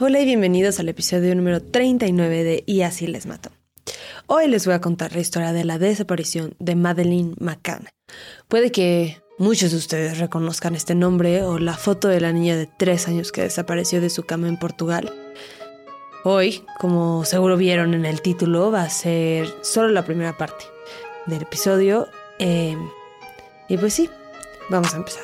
Hola 0.00 0.18
y 0.18 0.24
bienvenidos 0.24 0.80
al 0.80 0.88
episodio 0.88 1.32
número 1.36 1.62
39 1.62 2.42
de 2.42 2.64
Y 2.66 2.82
así 2.82 3.06
les 3.06 3.26
mato. 3.26 3.50
Hoy 4.26 4.48
les 4.48 4.66
voy 4.66 4.74
a 4.74 4.80
contar 4.80 5.14
la 5.14 5.20
historia 5.20 5.52
de 5.52 5.62
la 5.62 5.78
desaparición 5.78 6.56
de 6.58 6.74
Madeleine 6.74 7.36
McCann. 7.38 7.86
Puede 8.48 8.72
que 8.72 9.22
muchos 9.38 9.70
de 9.70 9.76
ustedes 9.76 10.18
reconozcan 10.18 10.74
este 10.74 10.96
nombre 10.96 11.44
o 11.44 11.60
la 11.60 11.74
foto 11.74 12.08
de 12.08 12.20
la 12.20 12.32
niña 12.32 12.56
de 12.56 12.66
3 12.66 13.06
años 13.06 13.30
que 13.30 13.42
desapareció 13.42 14.00
de 14.00 14.10
su 14.10 14.24
cama 14.24 14.48
en 14.48 14.58
Portugal. 14.58 15.14
Hoy, 16.24 16.64
como 16.80 17.24
seguro 17.24 17.56
vieron 17.56 17.94
en 17.94 18.04
el 18.04 18.20
título, 18.20 18.72
va 18.72 18.82
a 18.82 18.90
ser 18.90 19.46
solo 19.62 19.90
la 19.90 20.04
primera 20.04 20.36
parte 20.36 20.64
del 21.26 21.42
episodio. 21.42 22.08
Eh, 22.40 22.76
y 23.68 23.76
pues 23.76 23.94
sí, 23.94 24.10
vamos 24.70 24.92
a 24.92 24.96
empezar. 24.96 25.22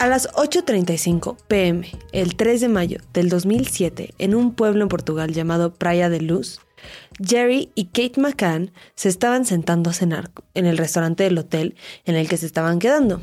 A 0.00 0.08
las 0.08 0.30
8.35 0.32 1.36
pm, 1.46 1.86
el 2.12 2.34
3 2.34 2.62
de 2.62 2.68
mayo 2.68 3.00
del 3.12 3.28
2007, 3.28 4.14
en 4.16 4.34
un 4.34 4.54
pueblo 4.54 4.80
en 4.80 4.88
Portugal 4.88 5.34
llamado 5.34 5.74
Praia 5.74 6.08
de 6.08 6.22
Luz, 6.22 6.62
Jerry 7.22 7.70
y 7.74 7.88
Kate 7.88 8.18
McCann 8.18 8.72
se 8.94 9.10
estaban 9.10 9.44
sentando 9.44 9.90
a 9.90 9.92
cenar 9.92 10.30
en 10.54 10.64
el 10.64 10.78
restaurante 10.78 11.24
del 11.24 11.36
hotel 11.36 11.76
en 12.06 12.16
el 12.16 12.30
que 12.30 12.38
se 12.38 12.46
estaban 12.46 12.78
quedando. 12.78 13.20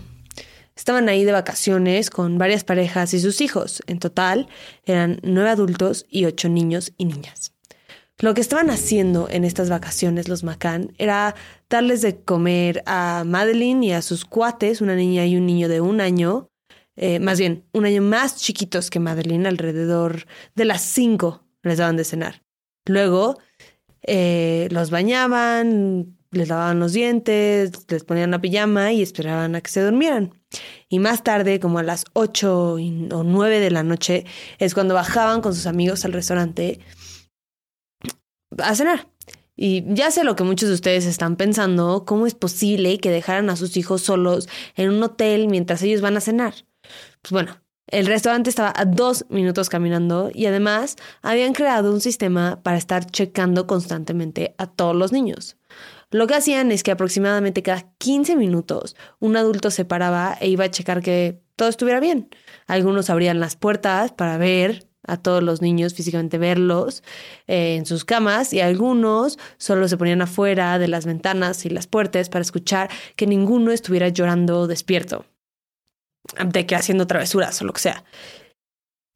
Estaban 0.75 1.09
ahí 1.09 1.25
de 1.25 1.31
vacaciones 1.31 2.11
con 2.11 2.37
varias 2.37 2.63
parejas 2.63 3.11
y 3.15 3.21
sus 3.21 3.41
hijos. 3.41 3.81
En 3.87 3.97
total 3.97 4.47
eran 4.85 5.19
nueve 5.23 5.49
adultos 5.49 6.05
y 6.11 6.25
ocho 6.25 6.47
niños 6.47 6.93
y 6.95 7.05
niñas. 7.05 7.53
Lo 8.19 8.35
que 8.35 8.41
estaban 8.41 8.69
haciendo 8.69 9.27
en 9.31 9.45
estas 9.45 9.71
vacaciones 9.71 10.27
los 10.27 10.43
McCann 10.43 10.93
era 10.99 11.33
darles 11.71 12.03
de 12.03 12.19
comer 12.19 12.83
a 12.85 13.23
Madeline 13.25 13.83
y 13.83 13.93
a 13.93 14.03
sus 14.03 14.25
cuates, 14.25 14.79
una 14.79 14.95
niña 14.95 15.25
y 15.25 15.37
un 15.37 15.47
niño 15.47 15.69
de 15.69 15.81
un 15.81 16.01
año, 16.01 16.51
eh, 16.97 17.19
más 17.19 17.39
bien 17.39 17.63
un 17.73 17.85
año 17.85 18.01
más 18.01 18.37
chiquitos 18.37 18.89
que 18.89 18.99
Madeline, 18.99 19.45
alrededor 19.45 20.25
de 20.55 20.65
las 20.65 20.81
cinco 20.81 21.43
les 21.61 21.77
daban 21.77 21.95
de 21.95 22.03
cenar. 22.03 22.43
Luego 22.85 23.37
eh, 24.01 24.67
los 24.71 24.89
bañaban, 24.89 26.17
les 26.31 26.49
lavaban 26.49 26.79
los 26.79 26.93
dientes, 26.93 27.71
les 27.87 28.03
ponían 28.03 28.31
la 28.31 28.41
pijama 28.41 28.91
y 28.93 29.01
esperaban 29.03 29.55
a 29.55 29.61
que 29.61 29.69
se 29.69 29.81
durmieran. 29.81 30.33
Y 30.89 30.99
más 30.99 31.23
tarde, 31.23 31.59
como 31.59 31.79
a 31.79 31.83
las 31.83 32.05
ocho 32.13 32.73
o 32.73 33.23
nueve 33.23 33.59
de 33.59 33.71
la 33.71 33.83
noche, 33.83 34.25
es 34.57 34.73
cuando 34.73 34.93
bajaban 34.93 35.41
con 35.41 35.53
sus 35.53 35.67
amigos 35.67 36.03
al 36.03 36.13
restaurante 36.13 36.79
a 38.57 38.75
cenar. 38.75 39.07
Y 39.55 39.83
ya 39.93 40.11
sé 40.11 40.23
lo 40.23 40.35
que 40.35 40.43
muchos 40.43 40.69
de 40.69 40.75
ustedes 40.75 41.05
están 41.05 41.35
pensando, 41.35 42.05
¿cómo 42.05 42.27
es 42.27 42.35
posible 42.35 42.99
que 42.99 43.09
dejaran 43.09 43.49
a 43.49 43.55
sus 43.55 43.75
hijos 43.75 44.01
solos 44.01 44.47
en 44.75 44.89
un 44.89 45.01
hotel 45.01 45.47
mientras 45.47 45.81
ellos 45.81 46.01
van 46.01 46.15
a 46.15 46.21
cenar? 46.21 46.53
Pues 47.21 47.31
bueno, 47.31 47.57
el 47.87 48.05
restaurante 48.05 48.49
estaba 48.49 48.73
a 48.75 48.83
dos 48.83 49.25
minutos 49.29 49.69
caminando 49.69 50.29
y 50.33 50.45
además 50.45 50.97
habían 51.21 51.53
creado 51.53 51.93
un 51.93 52.01
sistema 52.01 52.61
para 52.61 52.77
estar 52.77 53.05
checando 53.05 53.65
constantemente 53.65 54.55
a 54.57 54.67
todos 54.67 54.95
los 54.95 55.13
niños. 55.13 55.55
Lo 56.11 56.27
que 56.27 56.35
hacían 56.35 56.71
es 56.71 56.83
que 56.83 56.91
aproximadamente 56.91 57.63
cada 57.63 57.93
15 57.97 58.35
minutos 58.35 58.97
un 59.19 59.37
adulto 59.37 59.71
se 59.71 59.85
paraba 59.85 60.37
e 60.41 60.49
iba 60.49 60.65
a 60.65 60.71
checar 60.71 61.01
que 61.01 61.41
todo 61.55 61.69
estuviera 61.69 62.01
bien. 62.01 62.29
Algunos 62.67 63.09
abrían 63.09 63.39
las 63.39 63.55
puertas 63.55 64.11
para 64.11 64.37
ver 64.37 64.87
a 65.03 65.15
todos 65.15 65.41
los 65.41 65.61
niños, 65.61 65.93
físicamente 65.93 66.37
verlos 66.37 67.03
eh, 67.47 67.75
en 67.77 67.85
sus 67.85 68.03
camas 68.03 68.51
y 68.51 68.59
algunos 68.59 69.39
solo 69.57 69.87
se 69.87 69.95
ponían 69.95 70.21
afuera 70.21 70.77
de 70.77 70.89
las 70.89 71.05
ventanas 71.05 71.65
y 71.65 71.69
las 71.69 71.87
puertas 71.87 72.27
para 72.27 72.41
escuchar 72.41 72.89
que 73.15 73.27
ninguno 73.27 73.71
estuviera 73.71 74.09
llorando 74.09 74.67
despierto 74.67 75.25
de 76.45 76.65
que 76.65 76.75
haciendo 76.75 77.07
travesuras 77.07 77.61
o 77.61 77.65
lo 77.65 77.73
que 77.73 77.81
sea. 77.81 78.03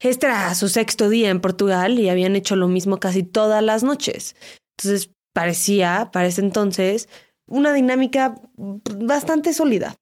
Este 0.00 0.26
era 0.26 0.54
su 0.54 0.68
sexto 0.68 1.08
día 1.08 1.30
en 1.30 1.40
Portugal 1.40 1.98
y 1.98 2.08
habían 2.08 2.34
hecho 2.34 2.56
lo 2.56 2.66
mismo 2.66 2.98
casi 2.98 3.22
todas 3.22 3.62
las 3.62 3.84
noches. 3.84 4.34
Entonces 4.76 5.10
parecía, 5.32 6.10
para 6.12 6.26
ese 6.26 6.40
entonces, 6.40 7.08
una 7.46 7.72
dinámica 7.72 8.34
bastante 8.56 9.52
sólida. 9.54 9.94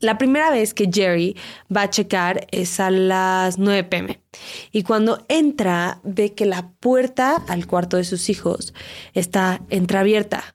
La 0.00 0.18
primera 0.18 0.50
vez 0.50 0.74
que 0.74 0.90
Jerry 0.92 1.36
va 1.74 1.82
a 1.82 1.90
checar 1.90 2.46
es 2.50 2.80
a 2.80 2.90
las 2.90 3.58
9 3.58 3.84
pm 3.84 4.20
y 4.70 4.82
cuando 4.82 5.24
entra 5.28 6.00
ve 6.04 6.34
que 6.34 6.44
la 6.44 6.70
puerta 6.80 7.42
al 7.48 7.66
cuarto 7.66 7.96
de 7.96 8.04
sus 8.04 8.28
hijos 8.28 8.74
está 9.14 9.62
entreabierta. 9.70 10.54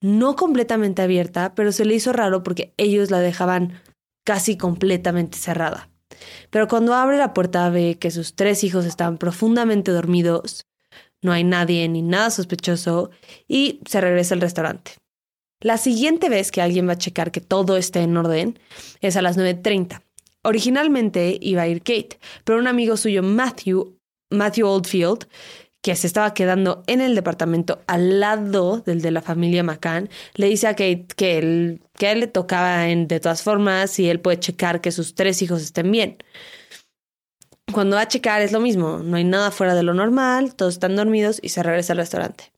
No 0.00 0.34
completamente 0.36 1.02
abierta, 1.02 1.54
pero 1.54 1.72
se 1.72 1.84
le 1.84 1.94
hizo 1.94 2.12
raro 2.12 2.42
porque 2.42 2.74
ellos 2.76 3.10
la 3.10 3.20
dejaban 3.20 3.80
casi 4.24 4.56
completamente 4.56 5.38
cerrada. 5.38 5.88
Pero 6.50 6.68
cuando 6.68 6.94
abre 6.94 7.18
la 7.18 7.34
puerta 7.34 7.68
ve 7.70 7.98
que 7.98 8.10
sus 8.10 8.34
tres 8.34 8.64
hijos 8.64 8.84
están 8.84 9.18
profundamente 9.18 9.90
dormidos, 9.90 10.66
no 11.22 11.32
hay 11.32 11.44
nadie 11.44 11.88
ni 11.88 12.02
nada 12.02 12.30
sospechoso 12.30 13.10
y 13.48 13.80
se 13.86 14.00
regresa 14.00 14.34
al 14.34 14.40
restaurante. 14.40 14.92
La 15.60 15.78
siguiente 15.78 16.28
vez 16.28 16.50
que 16.50 16.60
alguien 16.60 16.86
va 16.86 16.92
a 16.92 16.98
checar 16.98 17.30
que 17.30 17.40
todo 17.40 17.76
esté 17.76 18.00
en 18.00 18.16
orden 18.16 18.58
es 19.00 19.16
a 19.16 19.22
las 19.22 19.38
9.30. 19.38 20.02
Originalmente 20.42 21.38
iba 21.40 21.62
a 21.62 21.68
ir 21.68 21.78
Kate, 21.78 22.18
pero 22.44 22.58
un 22.58 22.66
amigo 22.66 22.98
suyo, 22.98 23.22
Matthew, 23.22 23.96
Matthew 24.30 24.68
Oldfield, 24.68 25.26
que 25.84 25.94
se 25.96 26.06
estaba 26.06 26.32
quedando 26.32 26.82
en 26.86 27.02
el 27.02 27.14
departamento 27.14 27.82
al 27.86 28.18
lado 28.18 28.80
del 28.80 29.02
de 29.02 29.10
la 29.10 29.20
familia 29.20 29.62
McCann, 29.62 30.08
le 30.34 30.48
dice 30.48 30.66
a 30.66 30.70
Kate 30.70 31.08
que, 31.14 31.36
él, 31.36 31.82
que 31.98 32.10
él 32.10 32.20
le 32.20 32.26
tocaba 32.26 32.88
en, 32.88 33.06
de 33.06 33.20
todas 33.20 33.42
formas 33.42 33.98
y 33.98 34.08
él 34.08 34.18
puede 34.18 34.40
checar 34.40 34.80
que 34.80 34.90
sus 34.90 35.14
tres 35.14 35.42
hijos 35.42 35.60
estén 35.60 35.92
bien. 35.92 36.16
Cuando 37.70 37.96
va 37.96 38.02
a 38.02 38.08
checar 38.08 38.40
es 38.40 38.50
lo 38.50 38.60
mismo, 38.60 39.00
no 39.00 39.18
hay 39.18 39.24
nada 39.24 39.50
fuera 39.50 39.74
de 39.74 39.82
lo 39.82 39.92
normal, 39.92 40.54
todos 40.54 40.72
están 40.72 40.96
dormidos 40.96 41.38
y 41.42 41.50
se 41.50 41.62
regresa 41.62 41.92
al 41.92 41.98
restaurante. 41.98 42.50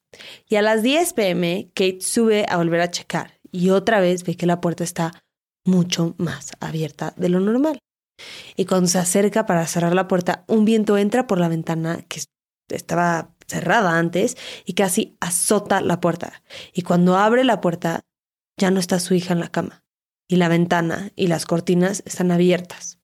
Y 0.49 0.55
a 0.55 0.63
las 0.63 0.85
10 0.85 1.13
pm, 1.15 1.69
Kate 1.75 2.03
sube 2.03 2.47
a 2.49 2.59
volver 2.59 2.81
a 2.81 2.93
checar 2.93 3.41
y 3.51 3.71
otra 3.71 3.99
vez 3.99 4.23
ve 4.23 4.37
que 4.37 4.47
la 4.47 4.61
puerta 4.61 4.85
está 4.85 5.25
mucho 5.65 6.15
más 6.17 6.53
abierta 6.61 7.13
de 7.17 7.29
lo 7.29 7.41
normal. 7.41 7.81
Y 8.55 8.67
cuando 8.67 8.87
se 8.87 9.01
acerca 9.01 9.47
para 9.47 9.67
cerrar 9.67 9.97
la 9.97 10.07
puerta, 10.07 10.45
un 10.47 10.65
viento 10.65 10.97
entra 10.97 11.27
por 11.27 11.41
la 11.41 11.49
ventana 11.49 12.05
que 12.09 12.21
estaba 12.69 13.35
cerrada 13.47 13.99
antes 13.99 14.37
y 14.65 14.75
casi 14.75 15.17
azota 15.21 15.81
la 15.81 16.01
puerta. 16.01 16.43
Y 16.73 16.83
cuando 16.83 17.17
abre 17.17 17.45
la 17.45 17.61
puerta, 17.61 18.05
ya 18.59 18.71
no 18.71 18.81
está 18.81 18.99
su 19.01 19.15
hija 19.15 19.33
en 19.33 19.41
la 19.41 19.49
cama. 19.49 19.85
Y 20.29 20.37
la 20.37 20.49
ventana 20.49 21.13
y 21.15 21.29
las 21.29 21.47
cortinas 21.47 22.03
están 22.05 22.33
abiertas. 22.33 22.99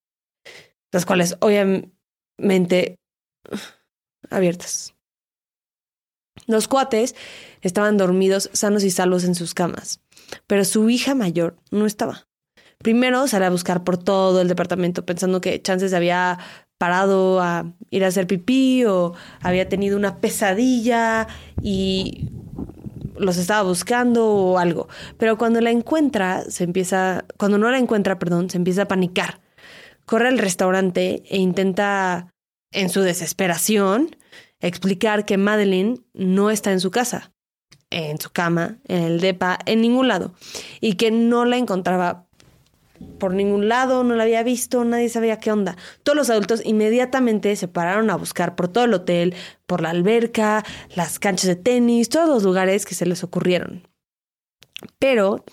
Las 0.90 1.06
cuales 1.06 1.36
obviamente 1.40 2.98
abiertas. 4.30 4.94
Los 6.46 6.66
cuates 6.66 7.14
estaban 7.60 7.96
dormidos 7.96 8.50
sanos 8.52 8.84
y 8.84 8.90
salvos 8.90 9.24
en 9.24 9.34
sus 9.34 9.54
camas, 9.54 10.00
pero 10.46 10.64
su 10.64 10.88
hija 10.90 11.14
mayor 11.14 11.56
no 11.70 11.86
estaba. 11.86 12.26
Primero 12.78 13.28
sale 13.28 13.46
a 13.46 13.50
buscar 13.50 13.84
por 13.84 13.96
todo 13.96 14.40
el 14.40 14.48
departamento 14.48 15.06
pensando 15.06 15.40
que 15.40 15.62
chances 15.62 15.94
había 15.94 16.38
parado 16.82 17.40
a 17.40 17.72
ir 17.90 18.04
a 18.04 18.08
hacer 18.08 18.26
pipí 18.26 18.84
o 18.86 19.14
había 19.40 19.68
tenido 19.68 19.96
una 19.96 20.16
pesadilla 20.16 21.28
y 21.62 22.28
los 23.16 23.36
estaba 23.36 23.62
buscando 23.62 24.26
o 24.26 24.58
algo. 24.58 24.88
Pero 25.16 25.38
cuando 25.38 25.60
la 25.60 25.70
encuentra, 25.70 26.42
se 26.50 26.64
empieza, 26.64 27.24
cuando 27.38 27.56
no 27.56 27.70
la 27.70 27.78
encuentra, 27.78 28.18
perdón, 28.18 28.50
se 28.50 28.56
empieza 28.56 28.82
a 28.82 28.88
panicar. 28.88 29.40
Corre 30.06 30.26
al 30.26 30.38
restaurante 30.38 31.22
e 31.28 31.38
intenta, 31.38 32.32
en 32.72 32.88
su 32.88 33.02
desesperación, 33.02 34.16
explicar 34.58 35.24
que 35.24 35.38
Madeline 35.38 36.00
no 36.14 36.50
está 36.50 36.72
en 36.72 36.80
su 36.80 36.90
casa, 36.90 37.30
en 37.90 38.20
su 38.20 38.30
cama, 38.30 38.78
en 38.88 39.04
el 39.04 39.20
DEPA, 39.20 39.60
en 39.66 39.82
ningún 39.82 40.08
lado, 40.08 40.34
y 40.80 40.94
que 40.94 41.12
no 41.12 41.44
la 41.44 41.58
encontraba 41.58 42.26
por 43.18 43.34
ningún 43.34 43.68
lado, 43.68 44.04
no 44.04 44.14
la 44.14 44.24
había 44.24 44.42
visto, 44.42 44.84
nadie 44.84 45.08
sabía 45.08 45.38
qué 45.38 45.52
onda. 45.52 45.76
Todos 46.02 46.16
los 46.16 46.30
adultos 46.30 46.62
inmediatamente 46.64 47.54
se 47.56 47.68
pararon 47.68 48.10
a 48.10 48.16
buscar 48.16 48.56
por 48.56 48.68
todo 48.68 48.84
el 48.84 48.94
hotel, 48.94 49.34
por 49.66 49.80
la 49.80 49.90
alberca, 49.90 50.64
las 50.94 51.18
canchas 51.18 51.48
de 51.48 51.56
tenis, 51.56 52.08
todos 52.08 52.28
los 52.28 52.42
lugares 52.42 52.84
que 52.84 52.94
se 52.94 53.06
les 53.06 53.22
ocurrieron. 53.22 53.88
Pero 54.98 55.44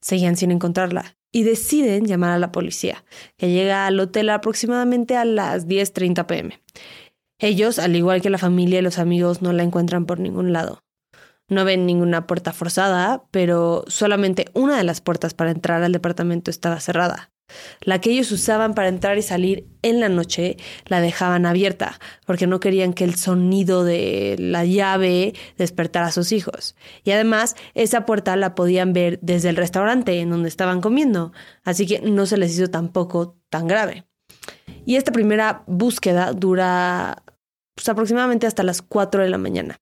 seguían 0.00 0.36
sin 0.36 0.50
encontrarla 0.50 1.16
y 1.32 1.42
deciden 1.42 2.06
llamar 2.06 2.30
a 2.30 2.38
la 2.38 2.52
policía, 2.52 3.04
que 3.36 3.50
llega 3.50 3.86
al 3.86 4.00
hotel 4.00 4.30
aproximadamente 4.30 5.16
a 5.16 5.24
las 5.24 5.66
10.30 5.66 6.26
pm. 6.26 6.62
Ellos, 7.38 7.78
al 7.78 7.94
igual 7.96 8.22
que 8.22 8.30
la 8.30 8.38
familia 8.38 8.78
y 8.78 8.82
los 8.82 8.98
amigos, 8.98 9.42
no 9.42 9.52
la 9.52 9.62
encuentran 9.62 10.06
por 10.06 10.18
ningún 10.18 10.52
lado. 10.52 10.85
No 11.48 11.64
ven 11.64 11.86
ninguna 11.86 12.26
puerta 12.26 12.52
forzada, 12.52 13.24
pero 13.30 13.84
solamente 13.86 14.46
una 14.52 14.76
de 14.76 14.84
las 14.84 15.00
puertas 15.00 15.34
para 15.34 15.50
entrar 15.50 15.82
al 15.82 15.92
departamento 15.92 16.50
estaba 16.50 16.80
cerrada. 16.80 17.30
La 17.82 18.00
que 18.00 18.10
ellos 18.10 18.32
usaban 18.32 18.74
para 18.74 18.88
entrar 18.88 19.18
y 19.18 19.22
salir 19.22 19.68
en 19.82 20.00
la 20.00 20.08
noche 20.08 20.56
la 20.86 21.00
dejaban 21.00 21.46
abierta 21.46 22.00
porque 22.26 22.48
no 22.48 22.58
querían 22.58 22.92
que 22.92 23.04
el 23.04 23.14
sonido 23.14 23.84
de 23.84 24.34
la 24.38 24.64
llave 24.64 25.34
despertara 25.56 26.06
a 26.06 26.12
sus 26.12 26.32
hijos. 26.32 26.74
Y 27.04 27.12
además 27.12 27.54
esa 27.74 28.04
puerta 28.04 28.34
la 28.36 28.54
podían 28.54 28.92
ver 28.92 29.20
desde 29.22 29.48
el 29.48 29.56
restaurante 29.56 30.18
en 30.20 30.30
donde 30.30 30.48
estaban 30.48 30.80
comiendo, 30.80 31.32
así 31.62 31.86
que 31.86 32.00
no 32.00 32.26
se 32.26 32.36
les 32.36 32.52
hizo 32.54 32.68
tampoco 32.68 33.36
tan 33.48 33.68
grave. 33.68 34.04
Y 34.84 34.96
esta 34.96 35.12
primera 35.12 35.62
búsqueda 35.66 36.32
dura 36.32 37.22
pues, 37.74 37.88
aproximadamente 37.88 38.46
hasta 38.46 38.62
las 38.64 38.82
4 38.82 39.22
de 39.22 39.30
la 39.30 39.38
mañana. 39.38 39.78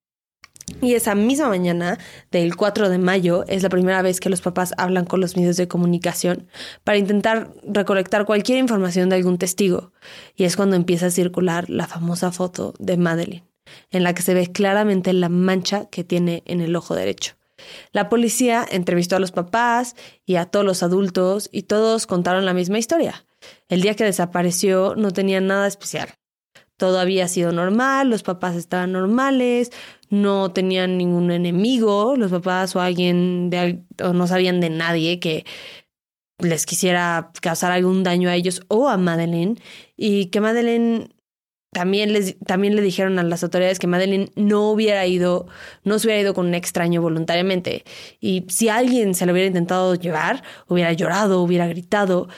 Y 0.81 0.95
esa 0.95 1.15
misma 1.15 1.49
mañana 1.49 1.99
del 2.31 2.57
4 2.57 2.89
de 2.89 2.99
mayo 2.99 3.45
es 3.49 3.63
la 3.63 3.69
primera 3.69 4.03
vez 4.03 4.21
que 4.21 4.31
los 4.31 4.41
papás 4.41 4.75
hablan 4.77 5.05
con 5.05 5.21
los 5.21 5.37
medios 5.37 5.57
de 5.57 5.69
comunicación 5.69 6.49
para 6.85 6.99
intentar 6.99 7.53
recolectar 7.63 8.25
cualquier 8.25 8.59
información 8.59 9.09
de 9.09 9.17
algún 9.17 9.39
testigo. 9.39 9.93
Y 10.37 10.45
es 10.45 10.57
cuando 10.57 10.77
empieza 10.77 11.07
a 11.07 11.11
circular 11.11 11.69
la 11.69 11.87
famosa 11.87 12.33
foto 12.33 12.75
de 12.79 12.97
Madeline, 12.97 13.45
en 13.91 14.03
la 14.03 14.15
que 14.15 14.23
se 14.23 14.35
ve 14.35 14.53
claramente 14.53 15.13
la 15.13 15.29
mancha 15.29 15.87
que 15.91 16.05
tiene 16.05 16.43
en 16.47 16.61
el 16.61 16.77
ojo 16.77 16.95
derecho. 16.95 17.35
La 17.93 18.09
policía 18.09 18.67
entrevistó 18.69 19.17
a 19.17 19.21
los 19.21 19.33
papás 19.33 19.97
y 20.27 20.37
a 20.37 20.47
todos 20.47 20.67
los 20.67 20.83
adultos 20.83 21.49
y 21.53 21.63
todos 21.63 22.07
contaron 22.07 22.45
la 22.45 22.55
misma 22.55 22.79
historia. 22.79 23.25
El 23.69 23.83
día 23.83 23.95
que 23.95 24.05
desapareció 24.05 24.95
no 24.97 25.13
tenía 25.13 25.41
nada 25.41 25.67
especial 25.67 26.09
todo 26.77 26.99
había 26.99 27.29
sido 27.29 27.53
normal, 27.53 28.11
los 28.11 28.23
papás 28.23 28.57
estaban 28.57 28.93
normales, 28.93 29.71
no 30.11 30.53
tenían 30.53 30.99
ningún 30.99 31.31
enemigo, 31.31 32.17
los 32.17 32.31
papás 32.31 32.75
o 32.77 32.81
alguien 32.81 33.51
de, 33.51 33.85
o 34.03 34.13
no 34.13 34.27
sabían 34.27 34.61
de 34.61 34.71
nadie 34.71 35.21
que 35.21 35.45
les 36.39 36.67
quisiera 36.67 37.31
causar 37.41 37.73
algún 37.73 38.03
daño 38.03 38.29
a 38.29 38.35
ellos 38.35 38.63
o 38.69 38.89
a 38.89 38.97
Madeleine. 38.97 39.57
Y 39.97 40.27
que 40.27 40.41
Madeleine 40.41 41.09
también 41.73 42.13
les 42.13 42.39
también 42.41 42.77
le 42.77 42.83
dijeron 42.83 43.19
a 43.19 43.23
las 43.25 43.43
autoridades 43.43 43.79
que 43.79 43.87
Madeleine 43.87 44.31
no 44.37 44.71
hubiera 44.71 45.07
ido 45.07 45.47
no 45.83 45.99
se 45.99 46.07
hubiera 46.07 46.23
ido 46.23 46.35
con 46.35 46.47
un 46.47 46.55
extraño 46.55 47.03
voluntariamente. 47.03 47.85
Y 48.21 48.47
si 48.49 48.69
alguien 48.69 49.15
se 49.15 49.27
lo 49.27 49.33
hubiera 49.33 49.49
intentado 49.49 49.95
llevar 49.97 50.43
hubiera 50.69 50.93
llorado 50.93 51.43
hubiera 51.43 51.67
gritado 51.67 52.29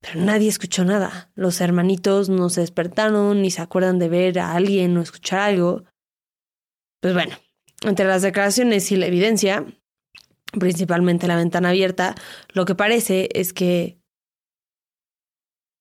pero 0.00 0.20
nadie 0.20 0.48
escuchó 0.48 0.84
nada. 0.84 1.30
Los 1.34 1.60
hermanitos 1.60 2.28
no 2.28 2.48
se 2.48 2.62
despertaron 2.62 3.42
ni 3.42 3.50
se 3.50 3.62
acuerdan 3.62 3.98
de 3.98 4.08
ver 4.08 4.38
a 4.38 4.54
alguien 4.54 4.96
o 4.96 5.02
escuchar 5.02 5.40
algo. 5.40 5.84
Pues 7.00 7.14
bueno, 7.14 7.36
entre 7.82 8.06
las 8.06 8.22
declaraciones 8.22 8.90
y 8.92 8.96
la 8.96 9.06
evidencia, 9.06 9.64
principalmente 10.58 11.26
la 11.26 11.36
ventana 11.36 11.70
abierta, 11.70 12.14
lo 12.52 12.64
que 12.64 12.74
parece 12.74 13.28
es 13.34 13.52
que 13.52 13.98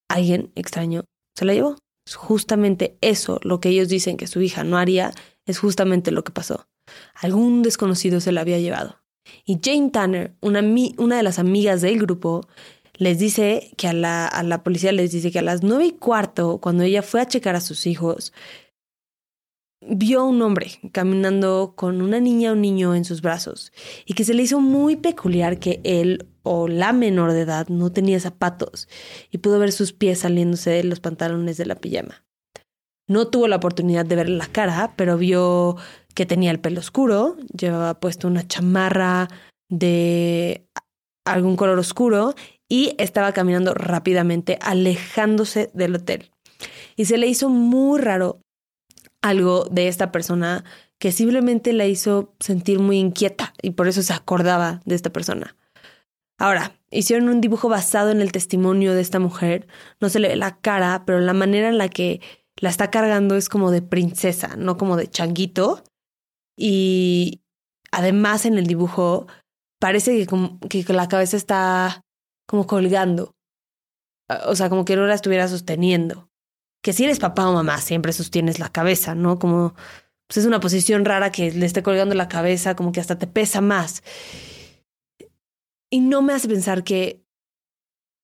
alguien 0.09 0.51
extraño 0.55 1.05
se 1.35 1.45
la 1.45 1.53
llevó. 1.53 1.77
Es 2.05 2.15
justamente 2.15 2.97
eso, 3.01 3.39
lo 3.43 3.59
que 3.59 3.69
ellos 3.69 3.87
dicen 3.87 4.17
que 4.17 4.27
su 4.27 4.41
hija 4.41 4.63
no 4.63 4.77
haría, 4.77 5.11
es 5.45 5.59
justamente 5.59 6.11
lo 6.11 6.23
que 6.23 6.31
pasó. 6.31 6.67
Algún 7.13 7.61
desconocido 7.61 8.19
se 8.19 8.31
la 8.31 8.41
había 8.41 8.59
llevado. 8.59 8.99
Y 9.45 9.59
Jane 9.63 9.91
Tanner, 9.91 10.35
una, 10.41 10.61
una 10.97 11.17
de 11.17 11.23
las 11.23 11.37
amigas 11.37 11.81
del 11.81 11.99
grupo, 11.99 12.47
les 12.99 13.17
dice 13.17 13.71
que 13.77 13.87
a 13.87 13.93
la, 13.93 14.27
a 14.27 14.43
la 14.43 14.61
policía 14.61 14.91
les 14.91 15.11
dice 15.11 15.31
que 15.31 15.39
a 15.39 15.41
las 15.41 15.63
nueve 15.63 15.85
y 15.85 15.91
cuarto, 15.93 16.59
cuando 16.59 16.83
ella 16.83 17.01
fue 17.01 17.21
a 17.21 17.27
checar 17.27 17.55
a 17.55 17.61
sus 17.61 17.87
hijos, 17.87 18.33
vio 19.81 20.19
a 20.19 20.23
un 20.25 20.41
hombre 20.41 20.71
caminando 20.91 21.73
con 21.77 22.01
una 22.01 22.19
niña 22.19 22.51
o 22.51 22.53
un 22.53 22.61
niño 22.61 22.93
en 22.95 23.05
sus 23.05 23.21
brazos 23.21 23.71
y 24.05 24.13
que 24.13 24.25
se 24.25 24.33
le 24.33 24.43
hizo 24.43 24.59
muy 24.59 24.97
peculiar 24.97 25.59
que 25.59 25.79
él 25.85 26.27
o 26.43 26.67
la 26.67 26.91
menor 26.91 27.31
de 27.31 27.41
edad 27.41 27.69
no 27.69 27.89
tenía 27.89 28.19
zapatos 28.19 28.89
y 29.31 29.37
pudo 29.37 29.59
ver 29.59 29.71
sus 29.71 29.93
pies 29.93 30.19
saliéndose 30.19 30.71
de 30.71 30.83
los 30.83 30.99
pantalones 30.99 31.55
de 31.55 31.65
la 31.65 31.75
pijama. 31.75 32.25
No 33.07 33.29
tuvo 33.29 33.47
la 33.47 33.55
oportunidad 33.55 34.05
de 34.05 34.17
ver 34.17 34.29
la 34.29 34.45
cara, 34.47 34.93
pero 34.97 35.17
vio 35.17 35.77
que 36.13 36.25
tenía 36.25 36.51
el 36.51 36.59
pelo 36.59 36.81
oscuro, 36.81 37.37
llevaba 37.57 37.99
puesto 37.99 38.27
una 38.27 38.45
chamarra 38.45 39.29
de 39.69 40.67
algún 41.25 41.55
color 41.55 41.79
oscuro 41.79 42.35
y 42.69 42.95
estaba 42.99 43.33
caminando 43.33 43.73
rápidamente, 43.73 44.59
alejándose 44.61 45.71
del 45.73 45.95
hotel. 45.95 46.31
Y 46.95 47.05
se 47.05 47.17
le 47.17 47.27
hizo 47.27 47.49
muy 47.49 47.99
raro 47.99 48.41
algo 49.21 49.65
de 49.65 49.87
esta 49.87 50.11
persona 50.11 50.63
que 50.99 51.11
simplemente 51.11 51.73
la 51.73 51.87
hizo 51.87 52.35
sentir 52.39 52.79
muy 52.79 52.99
inquieta 52.99 53.53
y 53.61 53.71
por 53.71 53.87
eso 53.87 54.03
se 54.03 54.13
acordaba 54.13 54.81
de 54.85 54.95
esta 54.95 55.09
persona. 55.09 55.55
Ahora, 56.37 56.79
hicieron 56.91 57.29
un 57.29 57.41
dibujo 57.41 57.67
basado 57.69 58.11
en 58.11 58.21
el 58.21 58.31
testimonio 58.31 58.93
de 58.93 59.01
esta 59.01 59.19
mujer. 59.19 59.67
No 59.99 60.09
se 60.09 60.19
le 60.19 60.29
ve 60.29 60.35
la 60.35 60.57
cara, 60.57 61.03
pero 61.05 61.19
la 61.19 61.33
manera 61.33 61.69
en 61.69 61.77
la 61.77 61.89
que 61.89 62.21
la 62.57 62.69
está 62.69 62.91
cargando 62.91 63.35
es 63.35 63.49
como 63.49 63.71
de 63.71 63.81
princesa, 63.81 64.55
no 64.57 64.77
como 64.77 64.95
de 64.95 65.07
changuito. 65.07 65.83
Y 66.57 67.41
además 67.91 68.45
en 68.45 68.57
el 68.57 68.67
dibujo 68.67 69.27
parece 69.79 70.25
que, 70.69 70.83
que 70.83 70.93
la 70.93 71.07
cabeza 71.07 71.37
está 71.37 72.03
como 72.49 72.65
colgando. 72.65 73.35
O 74.47 74.55
sea, 74.55 74.69
como 74.69 74.83
que 74.83 74.95
no 74.95 75.05
la 75.05 75.13
estuviera 75.13 75.47
sosteniendo. 75.47 76.31
Que 76.81 76.93
si 76.93 77.03
eres 77.03 77.19
papá 77.19 77.47
o 77.47 77.53
mamá, 77.53 77.77
siempre 77.77 78.11
sostienes 78.11 78.57
la 78.57 78.69
cabeza, 78.69 79.13
¿no? 79.13 79.37
Como 79.37 79.75
pues 80.27 80.37
es 80.37 80.45
una 80.45 80.59
posición 80.59 81.05
rara 81.05 81.31
que 81.31 81.51
le 81.51 81.65
esté 81.65 81.83
colgando 81.83 82.15
la 82.15 82.27
cabeza, 82.27 82.75
como 82.75 82.91
que 82.91 82.99
hasta 82.99 83.19
te 83.19 83.27
pesa 83.27 83.61
más. 83.61 84.03
Y 85.91 85.99
no 86.01 86.23
me 86.23 86.33
hace 86.33 86.47
pensar 86.47 86.83
que 86.83 87.23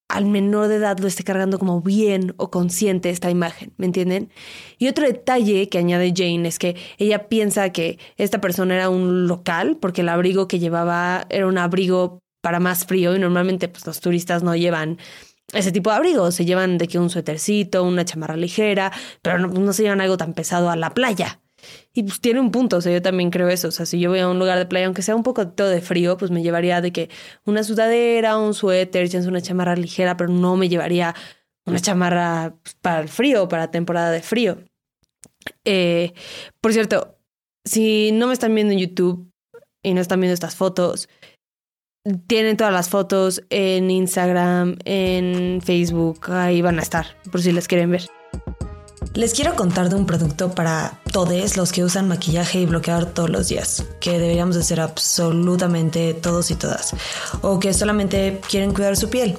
al 0.10 0.26
menor 0.26 0.68
de 0.68 0.76
edad 0.76 0.98
lo 0.98 1.08
esté 1.08 1.24
cargando 1.24 1.60
como 1.60 1.82
bien 1.82 2.34
o 2.38 2.50
consciente 2.50 3.12
esta 3.12 3.30
imagen, 3.30 3.74
¿me 3.78 3.86
entienden? 3.86 4.32
Y 4.80 4.88
otro 4.88 5.06
detalle 5.06 5.70
que 5.70 5.78
añade 5.78 6.14
Jane 6.16 6.48
es 6.48 6.58
que 6.58 6.76
ella 6.98 7.28
piensa 7.28 7.72
que 7.72 8.00
esta 8.18 8.42
persona 8.42 8.76
era 8.76 8.90
un 8.90 9.28
local 9.28 9.78
porque 9.80 10.02
el 10.02 10.10
abrigo 10.10 10.48
que 10.48 10.60
llevaba 10.60 11.26
era 11.30 11.48
un 11.48 11.58
abrigo 11.60 12.24
para 12.46 12.60
más 12.60 12.86
frío 12.86 13.16
y 13.16 13.20
normalmente 13.20 13.68
pues 13.70 13.88
los 13.88 14.00
turistas 14.00 14.44
no 14.44 14.56
llevan 14.56 15.00
ese 15.52 15.72
tipo 15.72 15.90
de 15.90 15.96
abrigo, 15.96 16.30
se 16.30 16.46
llevan 16.46 16.78
de 16.78 16.88
que 16.88 17.00
un 17.00 17.10
suétercito, 17.10 17.84
una 17.84 18.06
chamarra 18.06 18.38
ligera, 18.38 18.92
pero 19.24 19.40
no, 19.40 19.48
no 19.48 19.74
se 19.74 19.82
llevan 19.82 20.00
algo 20.00 20.16
tan 20.16 20.36
pesado 20.36 20.70
a 20.70 20.76
la 20.76 20.94
playa. 20.94 21.42
Y 21.92 22.04
pues 22.04 22.22
tiene 22.22 22.40
un 22.40 22.52
punto, 22.52 22.78
o 22.78 22.82
sea, 22.82 22.94
yo 22.94 23.02
también 23.02 23.32
creo 23.32 23.50
eso. 23.50 23.70
O 23.70 23.72
sea, 23.72 23.88
si 23.88 24.00
yo 24.00 24.12
voy 24.12 24.20
a 24.20 24.30
un 24.30 24.38
lugar 24.38 24.60
de 24.60 24.68
playa, 24.68 24.86
aunque 24.86 25.02
sea 25.02 25.16
un 25.16 25.24
poco 25.24 25.44
de 25.44 25.82
frío, 25.82 26.18
pues 26.18 26.30
me 26.30 26.44
llevaría 26.44 26.82
de 26.82 26.92
que 26.92 27.10
una 27.46 27.64
sudadera, 27.64 28.38
un 28.38 28.54
suéter, 28.54 29.10
una 29.28 29.42
chamarra 29.42 29.76
ligera, 29.76 30.16
pero 30.16 30.30
no 30.30 30.56
me 30.56 30.70
llevaría 30.70 31.16
una 31.66 31.80
chamarra 31.80 32.54
pues, 32.62 32.76
para 32.80 33.00
el 33.00 33.10
frío, 33.10 33.48
para 33.48 33.72
temporada 33.72 34.12
de 34.12 34.22
frío. 34.22 34.60
Eh, 35.64 36.14
por 36.62 36.74
cierto, 36.74 37.18
si 37.64 38.12
no 38.12 38.28
me 38.28 38.34
están 38.34 38.54
viendo 38.54 38.72
en 38.72 38.78
YouTube 38.78 39.32
y 39.82 39.96
no 39.96 40.02
están 40.02 40.20
viendo 40.20 40.36
estas 40.36 40.56
fotos, 40.56 41.10
tienen 42.28 42.58
todas 42.58 42.74
las 42.74 42.90
fotos 42.90 43.44
en 43.50 43.90
Instagram, 43.90 44.78
en 44.86 45.62
Facebook, 45.62 46.32
ahí 46.32 46.62
van 46.62 46.80
a 46.80 46.82
estar, 46.82 47.08
por 47.32 47.42
si 47.42 47.52
las 47.52 47.68
quieren 47.68 47.92
ver. 47.92 48.08
Les 49.14 49.34
quiero 49.34 49.56
contar 49.56 49.90
de 49.90 49.96
un 49.96 50.06
producto 50.06 50.54
para 50.54 51.00
todos 51.12 51.56
los 51.56 51.72
que 51.72 51.84
usan 51.84 52.08
maquillaje 52.08 52.60
y 52.60 52.66
bloqueador 52.66 53.06
todos 53.06 53.30
los 53.30 53.48
días, 53.48 53.86
que 54.02 54.20
deberíamos 54.20 54.58
hacer 54.58 54.82
absolutamente 54.82 56.14
todos 56.14 56.52
y 56.52 56.56
todas, 56.56 56.94
o 57.42 57.60
que 57.60 57.74
solamente 57.74 58.42
quieren 58.50 58.74
cuidar 58.74 58.98
su 58.98 59.10
piel. 59.10 59.38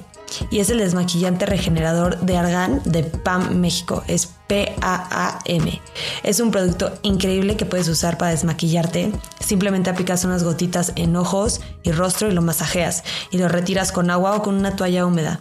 Y 0.49 0.59
es 0.59 0.69
el 0.69 0.79
desmaquillante 0.79 1.45
regenerador 1.45 2.19
de 2.19 2.37
Argan 2.37 2.81
de 2.85 3.03
PAM 3.03 3.55
México. 3.59 4.03
Es 4.07 4.29
P-A-A-M. 4.47 5.81
Es 6.23 6.39
un 6.39 6.51
producto 6.51 6.93
increíble 7.01 7.57
que 7.57 7.65
puedes 7.65 7.87
usar 7.87 8.17
para 8.17 8.31
desmaquillarte. 8.31 9.11
Simplemente 9.39 9.89
aplicas 9.89 10.25
unas 10.25 10.43
gotitas 10.43 10.93
en 10.95 11.15
ojos 11.15 11.61
y 11.83 11.91
rostro 11.91 12.29
y 12.29 12.33
lo 12.33 12.41
masajeas 12.41 13.03
y 13.31 13.37
lo 13.37 13.47
retiras 13.47 13.91
con 13.91 14.09
agua 14.09 14.35
o 14.35 14.41
con 14.41 14.55
una 14.55 14.75
toalla 14.75 15.05
húmeda. 15.05 15.39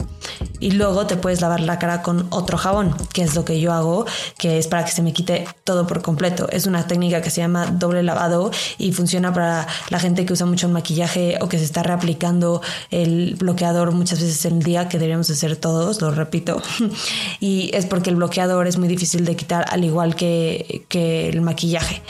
Y 0.59 0.73
luego 0.73 1.07
te 1.07 1.17
puedes 1.17 1.41
lavar 1.41 1.61
la 1.61 1.79
cara 1.79 2.03
con 2.03 2.27
otro 2.31 2.59
jabón, 2.59 2.95
que 3.13 3.23
es 3.23 3.35
lo 3.35 3.45
que 3.45 3.61
yo 3.61 3.73
hago, 3.73 4.07
que 4.39 4.59
es 4.59 4.67
para 4.67 4.85
que 4.85 4.91
se 4.91 5.03
me 5.03 5.13
quite 5.13 5.47
todo 5.65 5.87
por 5.87 6.03
completo. 6.03 6.49
Es 6.51 6.67
una 6.67 6.87
técnica 6.87 7.21
que 7.21 7.31
se 7.31 7.41
llama 7.41 7.67
doble 7.67 8.03
lavado 8.03 8.51
y 8.79 8.93
funciona 8.93 9.33
para 9.33 9.67
la 9.91 9.99
gente 9.99 10.25
que 10.25 10.33
usa 10.33 10.47
mucho 10.47 10.69
maquillaje 10.69 11.39
o 11.41 11.49
que 11.49 11.59
se 11.59 11.65
está 11.65 11.83
reaplicando 11.83 12.63
el 12.91 13.35
bloqueador 13.37 13.93
muchas 13.93 14.21
veces 14.21 14.45
en 14.47 14.59
el 14.59 14.63
día, 14.63 14.89
que 14.89 14.99
deberíamos 14.99 15.31
hacer 15.31 15.57
todos, 15.57 16.01
lo 16.01 16.11
repito. 16.11 16.63
y 17.41 17.71
es 17.75 17.87
porque 17.87 18.11
el 18.11 18.17
bloqueador 18.17 18.67
es 18.67 18.79
muy 18.79 18.89
difícil 18.97 19.25
de 19.25 19.37
quitar 19.37 19.67
al 19.69 19.85
igual 19.85 20.15
que, 20.15 20.85
que 20.89 21.29
el 21.29 21.43
maquillaje. 21.43 22.03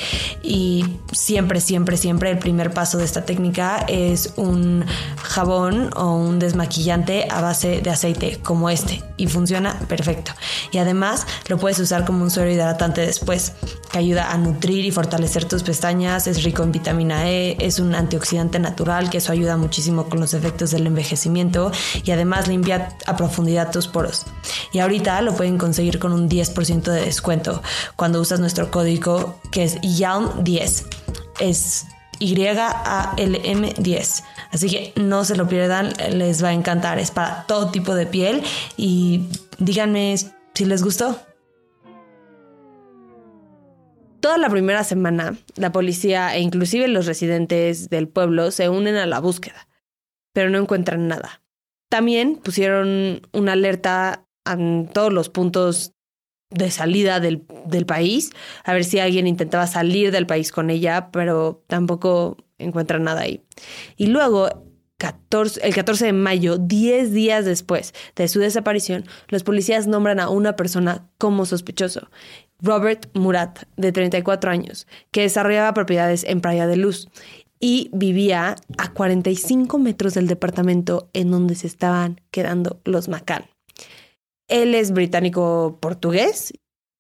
Y 0.43 0.85
siempre, 1.13 1.61
siempre, 1.61 1.97
siempre 1.97 2.31
el 2.31 2.39
primer 2.39 2.73
paso 2.73 2.99
de 2.99 3.05
esta 3.05 3.25
técnica 3.25 3.85
es 3.89 4.33
un 4.37 4.85
jabón 5.17 5.91
o 5.97 6.17
un 6.17 6.39
desmaquillante 6.39 7.27
a 7.31 7.41
base 7.41 7.81
de 7.81 7.91
aceite 7.91 8.39
como 8.43 8.71
este, 8.71 9.03
y 9.17 9.27
funciona 9.27 9.79
perfecto. 9.89 10.33
Y 10.73 10.79
además 10.79 11.27
lo 11.49 11.59
puedes 11.59 11.79
usar 11.79 12.05
como 12.05 12.23
un 12.23 12.31
suero 12.31 12.51
hidratante 12.51 13.01
después, 13.01 13.53
que 13.91 13.99
ayuda 13.99 14.33
a 14.33 14.39
nutrir 14.39 14.85
y 14.85 14.91
fortalecer 14.91 15.45
tus 15.45 15.63
pestañas, 15.63 16.27
es 16.27 16.43
rico 16.45 16.63
en 16.63 16.73
vitamina 16.73 17.29
E, 17.29 17.57
es 17.61 17.79
un 17.79 17.95
antioxidante 17.95 18.59
natural, 18.59 19.11
que 19.11 19.19
eso 19.19 19.33
ayuda 19.33 19.57
muchísimo 19.57 20.09
con 20.09 20.21
los 20.21 20.35
efectos 20.35 20.71
del 20.71 20.87
envejecimiento 20.87 21.73
y 22.05 22.11
además 22.11 22.49
limpia 22.49 22.97
a 23.07 23.17
profundidad 23.17 23.71
tus 23.71 23.89
poros. 23.89 24.27
Y 24.73 24.79
ahorita 24.79 25.21
lo 25.23 25.35
pueden 25.35 25.59
conseguir 25.59 25.99
con 25.99 26.13
un 26.13 26.29
10% 26.83 26.93
de 26.93 27.01
descuento 27.03 27.63
cuando 27.97 28.21
usas 28.21 28.41
nuestro 28.41 28.71
código 28.71 29.41
que 29.51 29.65
es 29.65 29.81
YALM10. 29.81 30.87
Es 31.41 31.87
Y-A-L-M-10. 32.19 33.85
Así 34.53 34.71
que 34.71 34.93
no 34.97 35.25
se 35.25 35.37
lo 35.37 35.49
pierdan, 35.49 35.93
les 36.13 36.43
va 36.43 36.49
a 36.49 36.53
encantar. 36.55 36.99
Es 36.99 37.11
para 37.11 37.45
todo 37.47 37.71
tipo 37.71 37.95
de 37.95 38.07
piel 38.07 38.43
y 38.77 39.29
díganme 39.59 40.17
si 40.55 40.65
les 40.65 40.83
gustó. 40.83 41.21
Toda 44.21 44.39
la 44.39 44.49
primera 44.49 44.83
semana, 44.83 45.37
la 45.57 45.73
policía 45.73 46.35
e 46.35 46.41
inclusive 46.41 46.89
los 46.89 47.07
residentes 47.07 47.91
del 47.91 48.09
pueblo 48.09 48.51
se 48.51 48.69
unen 48.69 48.97
a 48.97 49.07
la 49.07 49.21
búsqueda, 49.21 49.69
pero 50.33 50.51
no 50.51 50.59
encuentran 50.59 51.07
nada. 51.07 51.43
También 51.89 52.37
pusieron 52.37 53.21
una 53.33 53.53
alerta 53.53 54.27
en 54.45 54.89
todos 54.93 55.13
los 55.13 55.29
puntos 55.29 55.93
de 56.51 56.71
salida 56.71 57.21
del, 57.21 57.45
del, 57.67 57.87
país, 57.87 58.31
a 58.65 58.73
ver 58.73 58.85
si 58.85 58.99
alguien 58.99 59.27
intentaba 59.27 59.67
salir 59.67 60.13
del 60.13 60.27
país 60.27 60.53
con 60.53 60.71
ella, 60.71 61.11
pero 61.11 61.65
tampoco 61.67 62.37
encuentran 62.59 63.03
nada 63.03 63.23
ahí. 63.23 63.43
Y 63.97 64.07
luego, 64.07 64.49
14, 64.99 65.61
el 65.67 65.75
14 65.75 66.07
de 66.07 66.13
mayo, 66.13 66.57
10 66.57 67.13
días 67.13 67.45
después 67.45 67.93
de 68.15 68.29
su 68.29 68.41
desaparición, 68.41 69.05
los 69.29 69.43
policías 69.43 69.87
nombran 69.87 70.21
a 70.21 70.29
una 70.29 70.57
persona 70.57 71.09
como 71.19 71.45
sospechoso, 71.47 72.09
Robert 72.61 73.09
Murat, 73.15 73.65
de 73.77 73.93
34 73.93 74.51
años, 74.51 74.87
que 75.11 75.23
desarrollaba 75.23 75.75
propiedades 75.75 76.25
en 76.25 76.41
Playa 76.41 76.67
de 76.67 76.77
Luz 76.77 77.09
y 77.61 77.91
vivía 77.93 78.57
a 78.79 78.93
45 78.93 79.79
metros 79.79 80.15
del 80.15 80.27
departamento 80.27 81.11
en 81.13 81.31
donde 81.31 81.55
se 81.55 81.67
estaban 81.67 82.21
quedando 82.31 82.81
los 82.85 83.09
McCann. 83.09 83.47
Él 84.49 84.75
es 84.75 84.93
británico-portugués, 84.93 86.53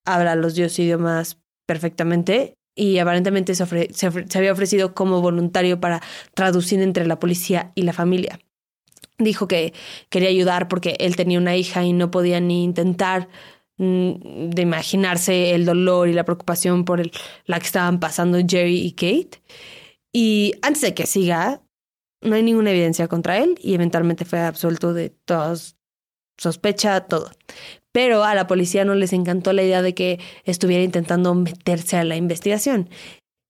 habla 0.05 0.35
los 0.35 0.57
dos 0.57 0.79
idiomas 0.79 1.39
perfectamente 1.67 2.57
y 2.75 2.99
aparentemente 2.99 3.55
se, 3.55 4.39
había 4.39 4.53
ofrecido 4.53 4.95
como 4.95 5.21
voluntario 5.21 5.81
para 5.81 6.03
traducir 6.35 6.81
entre 6.83 7.07
la 7.07 7.19
policía 7.19 7.73
y 7.75 7.83
la 7.83 7.93
familia. 7.93 8.39
Dijo 9.19 9.49
que 9.49 9.73
quería 10.11 10.29
ayudar 10.29 10.69
porque 10.69 10.97
él 11.01 11.17
tenía 11.17 11.39
una 11.39 11.57
hija 11.57 11.85
y 11.85 11.95
no 11.95 12.11
podía 12.11 12.39
ni 12.39 12.65
intentar 12.65 13.29
mm, 13.79 14.51
de 14.51 14.63
imaginarse 14.63 15.55
el 15.55 15.65
dolor 15.65 16.09
y 16.09 16.13
la 16.13 16.25
preocupación 16.25 16.85
por 16.85 17.03
la 17.47 17.59
que 17.59 17.67
estaban 17.67 17.99
pasando 17.99 18.39
Jerry 18.47 18.81
y 18.81 18.93
Kate. 18.93 19.43
Y 20.13 20.53
antes 20.61 20.83
de 20.83 20.95
que 20.95 21.07
siga, 21.07 21.63
no 22.21 22.35
hay 22.35 22.43
ninguna 22.43 22.73
evidencia 22.73 23.09
contra 23.09 23.39
él 23.39 23.59
y 23.63 23.75
eventualmente 23.75 24.27
fue 24.27 24.41
absuelto 24.41 24.93
de 24.93 25.11
todos 25.11 25.76
sospecha 26.39 27.01
todo. 27.03 27.31
Pero 27.93 28.25
a 28.25 28.35
la 28.35 28.47
policía 28.47 28.85
no 28.85 28.95
les 28.95 29.13
encantó 29.13 29.53
la 29.53 29.63
idea 29.63 29.83
de 29.83 29.95
que 29.95 30.21
estuviera 30.45 30.83
intentando 30.83 31.35
meterse 31.35 31.97
a 31.97 32.05
la 32.05 32.17
investigación. 32.17 32.91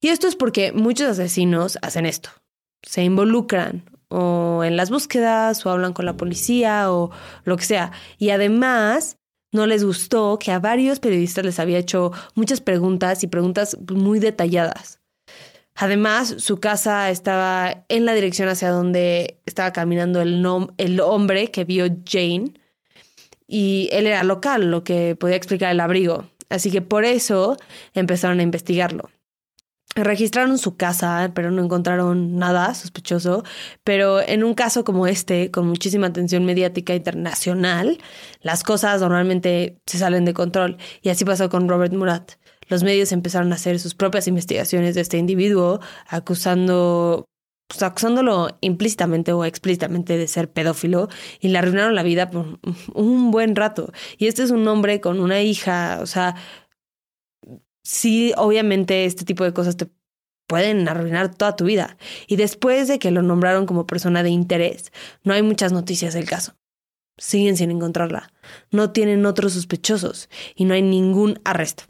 Y 0.01 0.09
esto 0.09 0.29
es 0.29 0.37
porque 0.37 0.73
muchos 0.73 1.09
asesinos 1.09 1.79
hacen 1.83 2.07
esto. 2.07 2.31
Se 2.83 3.03
involucran 3.03 3.91
o 4.09 4.63
en 4.63 4.77
las 4.77 4.91
búsquedas 4.91 5.67
o 5.67 5.71
hablan 5.71 5.93
con 5.93 6.05
la 6.05 6.17
policía 6.17 6.93
o 6.93 7.11
lo 7.45 7.57
que 7.57 7.65
sea. 7.65 7.93
Y 8.19 8.31
además 8.31 9.19
no 9.53 9.67
les 9.67 9.85
gustó 9.85 10.39
que 10.39 10.53
a 10.53 10.59
varios 10.59 11.01
periodistas 11.01 11.45
les 11.45 11.59
había 11.59 11.79
hecho 11.79 12.13
muchas 12.35 12.61
preguntas 12.61 13.25
y 13.25 13.27
preguntas 13.27 13.77
muy 13.91 14.21
detalladas. 14.21 15.01
Además, 15.75 16.37
su 16.39 16.59
casa 16.59 17.11
estaba 17.11 17.85
en 17.89 18.07
la 18.07 18.15
dirección 18.15 18.49
hacia 18.49 18.71
donde 18.71 19.41
estaba 19.45 19.73
caminando 19.73 20.23
el, 20.23 20.47
el 20.79 21.01
hombre 21.01 21.51
que 21.51 21.65
vio 21.65 21.87
Jane 22.07 22.55
y 23.47 23.89
él 23.93 24.07
era 24.07 24.25
local, 24.25 24.71
lo 24.71 24.85
que 24.85 25.17
podía 25.17 25.37
explicar 25.37 25.71
el 25.71 25.81
abrigo. 25.81 26.25
Así 26.49 26.71
que 26.71 26.83
por 26.83 27.05
eso 27.05 27.57
empezaron 27.95 28.41
a 28.41 28.43
investigarlo. 28.43 29.11
Registraron 29.95 30.59
su 30.59 30.77
casa, 30.77 31.33
pero 31.35 31.51
no 31.51 31.65
encontraron 31.65 32.37
nada 32.37 32.75
sospechoso. 32.75 33.45
Pero 33.83 34.21
en 34.21 34.45
un 34.45 34.55
caso 34.55 34.85
como 34.85 35.07
este, 35.07 35.51
con 35.51 35.67
muchísima 35.67 36.09
atención 36.09 36.45
mediática 36.45 36.95
internacional, 36.95 37.99
las 38.43 38.63
cosas 38.63 39.01
normalmente 39.01 39.79
se 39.87 39.99
salen 39.99 40.25
de 40.27 40.35
control. 40.35 40.77
Y 41.01 41.09
así 41.09 41.25
pasó 41.25 41.49
con 41.49 41.69
Robert 41.69 41.95
Murat. 41.95 42.33
Los 42.69 42.83
medios 42.83 43.13
empezaron 43.13 43.53
a 43.53 43.55
hacer 43.55 43.79
sus 43.79 43.95
propias 43.95 44.29
investigaciones 44.29 44.95
de 44.97 45.01
este 45.01 45.19
individuo, 45.19 45.81
acusando 46.09 47.27
pues, 47.67 47.83
acusándolo 47.83 48.57
implícitamente 48.61 49.33
o 49.33 49.45
explícitamente 49.45 50.17
de 50.17 50.29
ser 50.29 50.51
pedófilo 50.51 51.09
y 51.41 51.49
le 51.49 51.59
arruinaron 51.59 51.95
la 51.95 52.03
vida 52.03 52.31
por 52.31 52.59
un 52.95 53.31
buen 53.31 53.57
rato. 53.57 53.93
Y 54.19 54.29
este 54.29 54.43
es 54.43 54.51
un 54.51 54.67
hombre 54.69 55.01
con 55.01 55.21
una 55.21 55.43
hija, 55.43 55.99
o 56.01 56.07
sea, 56.07 56.37
sí, 57.83 58.33
obviamente 58.37 59.05
este 59.05 59.25
tipo 59.25 59.45
de 59.45 59.53
cosas 59.53 59.77
te 59.77 59.89
pueden 60.47 60.89
arruinar 60.89 61.35
toda 61.35 61.57
tu 61.57 61.65
vida. 61.65 61.97
Y 62.27 62.37
después 62.37 62.89
de 62.89 62.99
que 62.99 63.11
lo 63.11 63.23
nombraron 63.23 63.67
como 63.67 63.87
persona 63.87 64.23
de 64.23 64.31
interés, 64.31 64.93
no 65.25 65.35
hay 65.35 65.43
muchas 65.43 65.73
noticias 65.73 66.15
del 66.15 66.29
caso. 66.29 66.57
Siguen 67.19 67.57
sin 67.57 67.71
encontrarla. 67.71 68.31
No 68.71 68.93
tienen 68.93 69.27
otros 69.27 69.55
sospechosos 69.55 70.29
y 70.55 70.67
no 70.67 70.75
hay 70.75 70.83
ningún 70.83 71.41
arresto. 71.45 71.85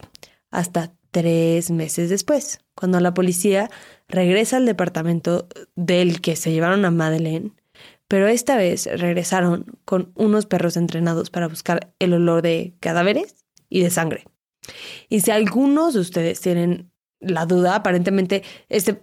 Hasta 0.50 0.94
tres 1.10 1.70
meses 1.70 2.08
después, 2.10 2.60
cuando 2.74 3.00
la 3.00 3.14
policía 3.14 3.70
regresa 4.08 4.56
al 4.56 4.66
departamento 4.66 5.48
del 5.74 6.20
que 6.20 6.36
se 6.36 6.52
llevaron 6.52 6.84
a 6.84 6.90
Madeleine, 6.90 7.52
pero 8.08 8.28
esta 8.28 8.56
vez 8.56 8.86
regresaron 8.86 9.66
con 9.84 10.12
unos 10.14 10.46
perros 10.46 10.76
entrenados 10.76 11.30
para 11.30 11.48
buscar 11.48 11.92
el 11.98 12.14
olor 12.14 12.42
de 12.42 12.74
cadáveres 12.80 13.44
y 13.68 13.82
de 13.82 13.90
sangre. 13.90 14.24
Y 15.08 15.20
si 15.20 15.30
algunos 15.30 15.94
de 15.94 16.00
ustedes 16.00 16.40
tienen 16.40 16.90
la 17.20 17.46
duda, 17.46 17.74
aparentemente 17.74 18.42
este 18.68 19.02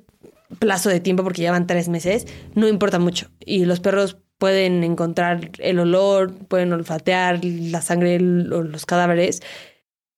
plazo 0.59 0.89
de 0.89 0.99
tiempo, 0.99 1.23
porque 1.23 1.41
llevan 1.41 1.67
tres 1.67 1.89
meses, 1.89 2.27
no 2.53 2.67
importa 2.67 2.99
mucho. 2.99 3.29
Y 3.39 3.65
los 3.65 3.79
perros 3.79 4.17
pueden 4.37 4.83
encontrar 4.83 5.51
el 5.59 5.79
olor, 5.79 6.33
pueden 6.47 6.73
olfatear 6.73 7.43
la 7.43 7.81
sangre 7.81 8.17
o 8.17 8.61
los 8.61 8.85
cadáveres 8.85 9.41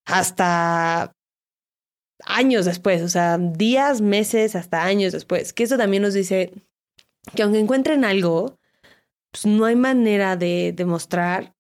hasta 0.06 1.16
años 2.24 2.66
después, 2.66 3.02
o 3.02 3.10
sea, 3.10 3.38
días, 3.38 4.02
meses, 4.02 4.56
hasta 4.56 4.84
años 4.84 5.14
después. 5.14 5.54
Que 5.54 5.64
eso 5.64 5.78
también 5.78 6.04
nos 6.04 6.14
dice 6.14 6.54
que 7.36 7.44
aunque 7.44 7.60
encuentren 7.60 8.06
algo, 8.06 8.58
pues 9.32 9.46
no 9.46 9.66
hay 9.66 9.76
manera 9.76 10.38
de 10.38 10.74
demostrar 10.76 11.56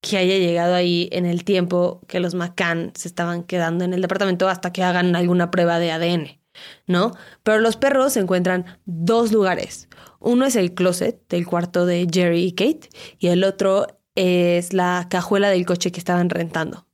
que 0.00 0.18
haya 0.18 0.38
llegado 0.38 0.74
ahí 0.74 1.08
en 1.12 1.26
el 1.26 1.44
tiempo 1.44 2.00
que 2.06 2.20
los 2.20 2.34
McCann 2.34 2.92
se 2.94 3.08
estaban 3.08 3.42
quedando 3.42 3.84
en 3.84 3.94
el 3.94 4.02
departamento 4.02 4.48
hasta 4.48 4.72
que 4.72 4.82
hagan 4.82 5.16
alguna 5.16 5.50
prueba 5.50 5.78
de 5.78 5.90
ADN, 5.90 6.40
¿no? 6.86 7.12
Pero 7.42 7.58
los 7.58 7.76
perros 7.76 8.12
se 8.12 8.20
encuentran 8.20 8.66
dos 8.84 9.32
lugares. 9.32 9.88
Uno 10.20 10.44
es 10.44 10.56
el 10.56 10.74
closet 10.74 11.26
del 11.28 11.46
cuarto 11.46 11.86
de 11.86 12.06
Jerry 12.12 12.44
y 12.44 12.52
Kate 12.52 12.88
y 13.18 13.28
el 13.28 13.42
otro 13.44 13.86
es 14.14 14.72
la 14.72 15.06
cajuela 15.10 15.50
del 15.50 15.66
coche 15.66 15.90
que 15.92 15.98
estaban 16.00 16.30
rentando. 16.30 16.86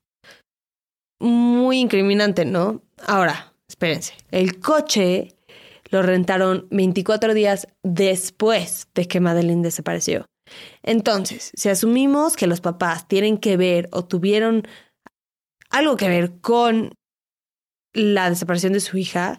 Muy 1.18 1.78
incriminante, 1.78 2.44
¿no? 2.44 2.82
Ahora, 3.06 3.52
espérense. 3.68 4.14
El 4.30 4.60
coche 4.60 5.36
lo 5.90 6.02
rentaron 6.02 6.66
24 6.70 7.34
días 7.34 7.68
después 7.82 8.88
de 8.94 9.06
que 9.06 9.20
Madeline 9.20 9.62
desapareció. 9.62 10.26
Entonces, 10.82 11.52
si 11.54 11.68
asumimos 11.68 12.36
que 12.36 12.46
los 12.46 12.60
papás 12.60 13.08
tienen 13.08 13.38
que 13.38 13.56
ver 13.56 13.88
o 13.92 14.04
tuvieron 14.04 14.66
algo 15.70 15.96
que 15.96 16.08
ver 16.08 16.40
con 16.40 16.92
la 17.94 18.30
desaparición 18.30 18.72
de 18.72 18.80
su 18.80 18.96
hija, 18.96 19.38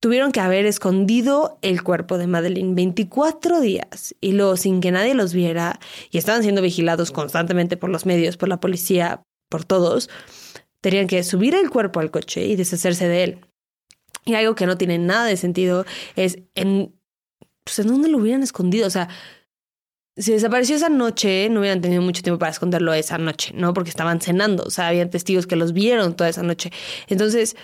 tuvieron 0.00 0.32
que 0.32 0.40
haber 0.40 0.66
escondido 0.66 1.58
el 1.62 1.82
cuerpo 1.82 2.18
de 2.18 2.26
Madeline 2.26 2.74
24 2.74 3.60
días 3.60 4.14
y 4.20 4.32
luego 4.32 4.56
sin 4.56 4.80
que 4.80 4.92
nadie 4.92 5.14
los 5.14 5.32
viera 5.32 5.78
y 6.10 6.18
estaban 6.18 6.42
siendo 6.42 6.62
vigilados 6.62 7.10
constantemente 7.10 7.76
por 7.76 7.90
los 7.90 8.06
medios, 8.06 8.36
por 8.36 8.48
la 8.48 8.60
policía, 8.60 9.22
por 9.50 9.64
todos. 9.64 10.08
Tenían 10.86 11.08
que 11.08 11.24
subir 11.24 11.52
el 11.56 11.68
cuerpo 11.68 11.98
al 11.98 12.12
coche 12.12 12.46
y 12.46 12.54
deshacerse 12.54 13.08
de 13.08 13.24
él. 13.24 13.40
Y 14.24 14.36
algo 14.36 14.54
que 14.54 14.66
no 14.66 14.78
tiene 14.78 14.98
nada 14.98 15.24
de 15.24 15.36
sentido 15.36 15.84
es 16.14 16.38
en, 16.54 16.94
pues, 17.64 17.80
¿en 17.80 17.88
dónde 17.88 18.08
lo 18.08 18.18
hubieran 18.18 18.44
escondido? 18.44 18.86
O 18.86 18.90
sea, 18.90 19.08
si 20.16 20.30
desapareció 20.30 20.76
esa 20.76 20.88
noche, 20.88 21.48
no 21.48 21.58
hubieran 21.58 21.80
tenido 21.80 22.02
mucho 22.02 22.22
tiempo 22.22 22.38
para 22.38 22.52
esconderlo 22.52 22.94
esa 22.94 23.18
noche, 23.18 23.52
¿no? 23.52 23.74
Porque 23.74 23.90
estaban 23.90 24.20
cenando, 24.20 24.62
o 24.62 24.70
sea, 24.70 24.86
habían 24.86 25.10
testigos 25.10 25.48
que 25.48 25.56
los 25.56 25.72
vieron 25.72 26.14
toda 26.14 26.30
esa 26.30 26.44
noche. 26.44 26.70
Entonces, 27.08 27.56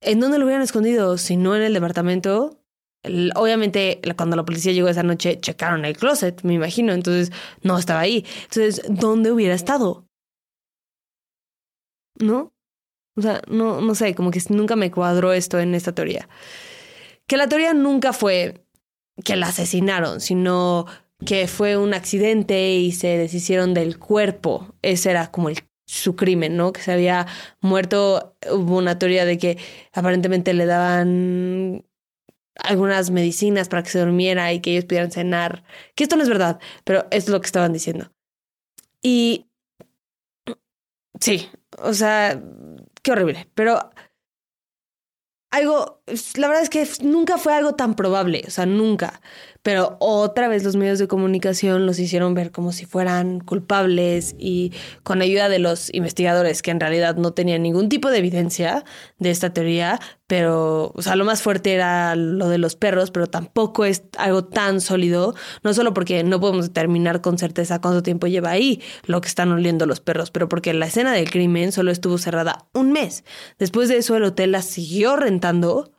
¿en 0.00 0.20
dónde 0.20 0.38
lo 0.38 0.44
hubieran 0.44 0.62
escondido? 0.62 1.18
Si 1.18 1.36
no 1.36 1.56
en 1.56 1.62
el 1.62 1.74
departamento, 1.74 2.60
obviamente, 3.34 4.00
cuando 4.16 4.36
la 4.36 4.44
policía 4.44 4.70
llegó 4.70 4.88
esa 4.88 5.02
noche, 5.02 5.40
checaron 5.40 5.84
el 5.84 5.96
closet, 5.96 6.44
me 6.44 6.54
imagino. 6.54 6.92
Entonces, 6.92 7.32
no 7.64 7.76
estaba 7.76 7.98
ahí. 7.98 8.24
Entonces, 8.44 8.82
¿dónde 8.88 9.32
hubiera 9.32 9.56
estado? 9.56 10.07
¿No? 12.20 12.52
O 13.16 13.22
sea, 13.22 13.42
no, 13.48 13.80
no 13.80 13.94
sé, 13.94 14.14
como 14.14 14.30
que 14.30 14.40
nunca 14.50 14.76
me 14.76 14.90
cuadró 14.90 15.32
esto 15.32 15.58
en 15.58 15.74
esta 15.74 15.92
teoría. 15.92 16.28
Que 17.26 17.36
la 17.36 17.48
teoría 17.48 17.74
nunca 17.74 18.12
fue 18.12 18.64
que 19.24 19.36
la 19.36 19.48
asesinaron, 19.48 20.20
sino 20.20 20.86
que 21.26 21.48
fue 21.48 21.76
un 21.76 21.94
accidente 21.94 22.74
y 22.74 22.92
se 22.92 23.18
deshicieron 23.18 23.74
del 23.74 23.98
cuerpo. 23.98 24.74
Ese 24.82 25.10
era 25.10 25.30
como 25.30 25.48
el, 25.48 25.58
su 25.84 26.14
crimen, 26.14 26.56
¿no? 26.56 26.72
Que 26.72 26.80
se 26.80 26.92
había 26.92 27.26
muerto. 27.60 28.36
Hubo 28.50 28.78
una 28.78 28.98
teoría 28.98 29.24
de 29.24 29.36
que 29.36 29.58
aparentemente 29.92 30.54
le 30.54 30.66
daban 30.66 31.84
algunas 32.54 33.10
medicinas 33.10 33.68
para 33.68 33.82
que 33.82 33.90
se 33.90 34.00
durmiera 34.00 34.52
y 34.52 34.60
que 34.60 34.72
ellos 34.72 34.84
pudieran 34.84 35.10
cenar. 35.10 35.64
Que 35.96 36.04
esto 36.04 36.16
no 36.16 36.22
es 36.22 36.28
verdad, 36.28 36.60
pero 36.84 37.06
es 37.10 37.28
lo 37.28 37.40
que 37.40 37.46
estaban 37.46 37.72
diciendo. 37.72 38.12
Y 39.02 39.47
sí, 41.20 41.48
o 41.78 41.92
sea, 41.92 42.40
qué 43.02 43.12
horrible. 43.12 43.48
Pero 43.54 43.90
algo, 45.50 46.02
la 46.36 46.48
verdad 46.48 46.62
es 46.62 46.70
que 46.70 46.86
nunca 47.02 47.38
fue 47.38 47.54
algo 47.54 47.74
tan 47.74 47.94
probable, 47.94 48.44
o 48.46 48.50
sea, 48.50 48.66
nunca. 48.66 49.20
Pero 49.62 49.96
otra 50.00 50.48
vez 50.48 50.64
los 50.64 50.76
medios 50.76 50.98
de 50.98 51.08
comunicación 51.08 51.84
los 51.84 51.98
hicieron 51.98 52.34
ver 52.34 52.52
como 52.52 52.72
si 52.72 52.86
fueran 52.86 53.40
culpables 53.40 54.34
y 54.38 54.72
con 55.02 55.20
ayuda 55.20 55.48
de 55.48 55.58
los 55.58 55.92
investigadores 55.92 56.62
que 56.62 56.70
en 56.70 56.80
realidad 56.80 57.16
no 57.16 57.32
tenían 57.32 57.62
ningún 57.62 57.88
tipo 57.88 58.10
de 58.10 58.18
evidencia 58.18 58.84
de 59.18 59.30
esta 59.30 59.52
teoría, 59.52 60.00
pero, 60.26 60.92
o 60.94 61.02
sea, 61.02 61.16
lo 61.16 61.24
más 61.24 61.42
fuerte 61.42 61.72
era 61.72 62.14
lo 62.14 62.48
de 62.48 62.58
los 62.58 62.76
perros, 62.76 63.10
pero 63.10 63.26
tampoco 63.26 63.84
es 63.84 64.04
algo 64.16 64.44
tan 64.44 64.80
sólido, 64.80 65.34
no 65.62 65.74
solo 65.74 65.94
porque 65.94 66.22
no 66.22 66.38
podemos 66.38 66.66
determinar 66.66 67.20
con 67.20 67.38
certeza 67.38 67.80
cuánto 67.80 68.02
tiempo 68.02 68.26
lleva 68.26 68.50
ahí 68.50 68.82
lo 69.06 69.20
que 69.20 69.28
están 69.28 69.50
oliendo 69.50 69.86
los 69.86 70.00
perros, 70.00 70.30
pero 70.30 70.48
porque 70.48 70.72
la 70.74 70.86
escena 70.86 71.12
del 71.12 71.30
crimen 71.30 71.72
solo 71.72 71.90
estuvo 71.90 72.18
cerrada 72.18 72.68
un 72.74 72.92
mes. 72.92 73.24
Después 73.58 73.88
de 73.88 73.96
eso 73.96 74.16
el 74.16 74.24
hotel 74.24 74.52
la 74.52 74.62
siguió 74.62 75.16
rentando 75.16 75.92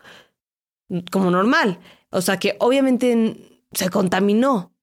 como 1.11 1.31
normal. 1.31 1.79
O 2.11 2.21
sea 2.21 2.37
que 2.37 2.55
obviamente 2.59 3.48
se 3.73 3.89
contaminó 3.89 4.73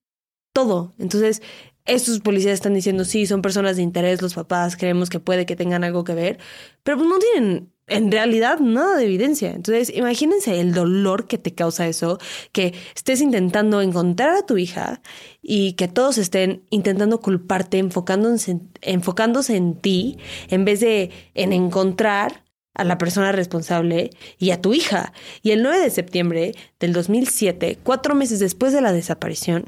todo. 0.52 0.94
Entonces, 0.98 1.42
estos 1.84 2.20
policías 2.20 2.54
están 2.54 2.74
diciendo, 2.74 3.04
sí, 3.04 3.26
son 3.26 3.42
personas 3.42 3.76
de 3.76 3.82
interés, 3.82 4.22
los 4.22 4.34
papás, 4.34 4.76
creemos 4.76 5.10
que 5.10 5.20
puede 5.20 5.46
que 5.46 5.56
tengan 5.56 5.84
algo 5.84 6.04
que 6.04 6.14
ver, 6.14 6.38
pero 6.82 6.96
no 6.96 7.18
tienen 7.18 7.72
en 7.88 8.10
realidad 8.10 8.58
nada 8.58 8.96
de 8.96 9.04
evidencia. 9.04 9.52
Entonces, 9.52 9.94
imagínense 9.94 10.60
el 10.60 10.74
dolor 10.74 11.28
que 11.28 11.38
te 11.38 11.54
causa 11.54 11.86
eso, 11.86 12.18
que 12.52 12.74
estés 12.94 13.20
intentando 13.20 13.80
encontrar 13.80 14.30
a 14.30 14.46
tu 14.46 14.58
hija 14.58 15.02
y 15.40 15.74
que 15.74 15.86
todos 15.86 16.18
estén 16.18 16.64
intentando 16.70 17.20
culparte, 17.20 17.78
enfocándose, 17.78 18.58
enfocándose 18.80 19.56
en 19.56 19.76
ti, 19.76 20.18
en 20.48 20.64
vez 20.64 20.80
de 20.80 21.10
en 21.34 21.52
encontrar 21.52 22.45
a 22.76 22.84
la 22.84 22.98
persona 22.98 23.32
responsable 23.32 24.10
y 24.38 24.50
a 24.50 24.60
tu 24.60 24.74
hija. 24.74 25.12
Y 25.42 25.50
el 25.50 25.62
9 25.62 25.80
de 25.80 25.90
septiembre 25.90 26.54
del 26.78 26.92
2007, 26.92 27.78
cuatro 27.82 28.14
meses 28.14 28.38
después 28.38 28.72
de 28.72 28.80
la 28.80 28.92
desaparición, 28.92 29.64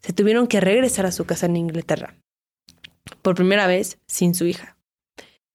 se 0.00 0.12
tuvieron 0.12 0.46
que 0.46 0.60
regresar 0.60 1.06
a 1.06 1.12
su 1.12 1.24
casa 1.24 1.46
en 1.46 1.56
Inglaterra. 1.56 2.16
Por 3.20 3.34
primera 3.34 3.66
vez 3.66 3.98
sin 4.06 4.34
su 4.34 4.46
hija. 4.46 4.76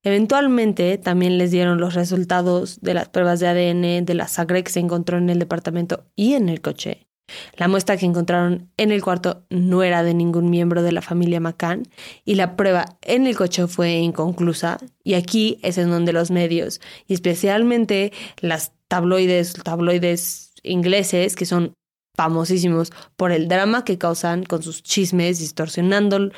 Eventualmente 0.03 0.97
también 0.97 1.37
les 1.37 1.51
dieron 1.51 1.79
los 1.79 1.93
resultados 1.93 2.79
de 2.81 2.93
las 2.93 3.09
pruebas 3.09 3.39
de 3.39 3.47
ADN 3.47 4.05
de 4.05 4.13
la 4.13 4.27
sangre 4.27 4.63
que 4.63 4.71
se 4.71 4.79
encontró 4.79 5.17
en 5.17 5.29
el 5.29 5.39
departamento 5.39 6.05
y 6.15 6.33
en 6.33 6.49
el 6.49 6.61
coche. 6.61 7.06
La 7.55 7.67
muestra 7.67 7.97
que 7.97 8.05
encontraron 8.05 8.69
en 8.77 8.91
el 8.91 9.03
cuarto 9.03 9.45
no 9.49 9.83
era 9.83 10.03
de 10.03 10.13
ningún 10.13 10.49
miembro 10.49 10.83
de 10.83 10.91
la 10.91 11.01
familia 11.01 11.39
McCann 11.39 11.83
y 12.23 12.35
la 12.35 12.55
prueba 12.55 12.97
en 13.01 13.27
el 13.27 13.35
coche 13.35 13.67
fue 13.67 13.95
inconclusa 13.95 14.77
y 15.03 15.15
aquí 15.15 15.59
es 15.61 15.77
en 15.77 15.89
donde 15.89 16.13
los 16.13 16.31
medios 16.31 16.79
y 17.07 17.13
especialmente 17.13 18.13
las 18.39 18.71
tabloides, 18.87 19.53
tabloides 19.53 20.53
ingleses 20.63 21.35
que 21.35 21.45
son 21.45 21.73
famosísimos 22.15 22.91
por 23.15 23.31
el 23.31 23.47
drama 23.47 23.83
que 23.83 23.97
causan 23.97 24.43
con 24.43 24.63
sus 24.63 24.81
chismes 24.81 25.39
distorsionando 25.39 26.31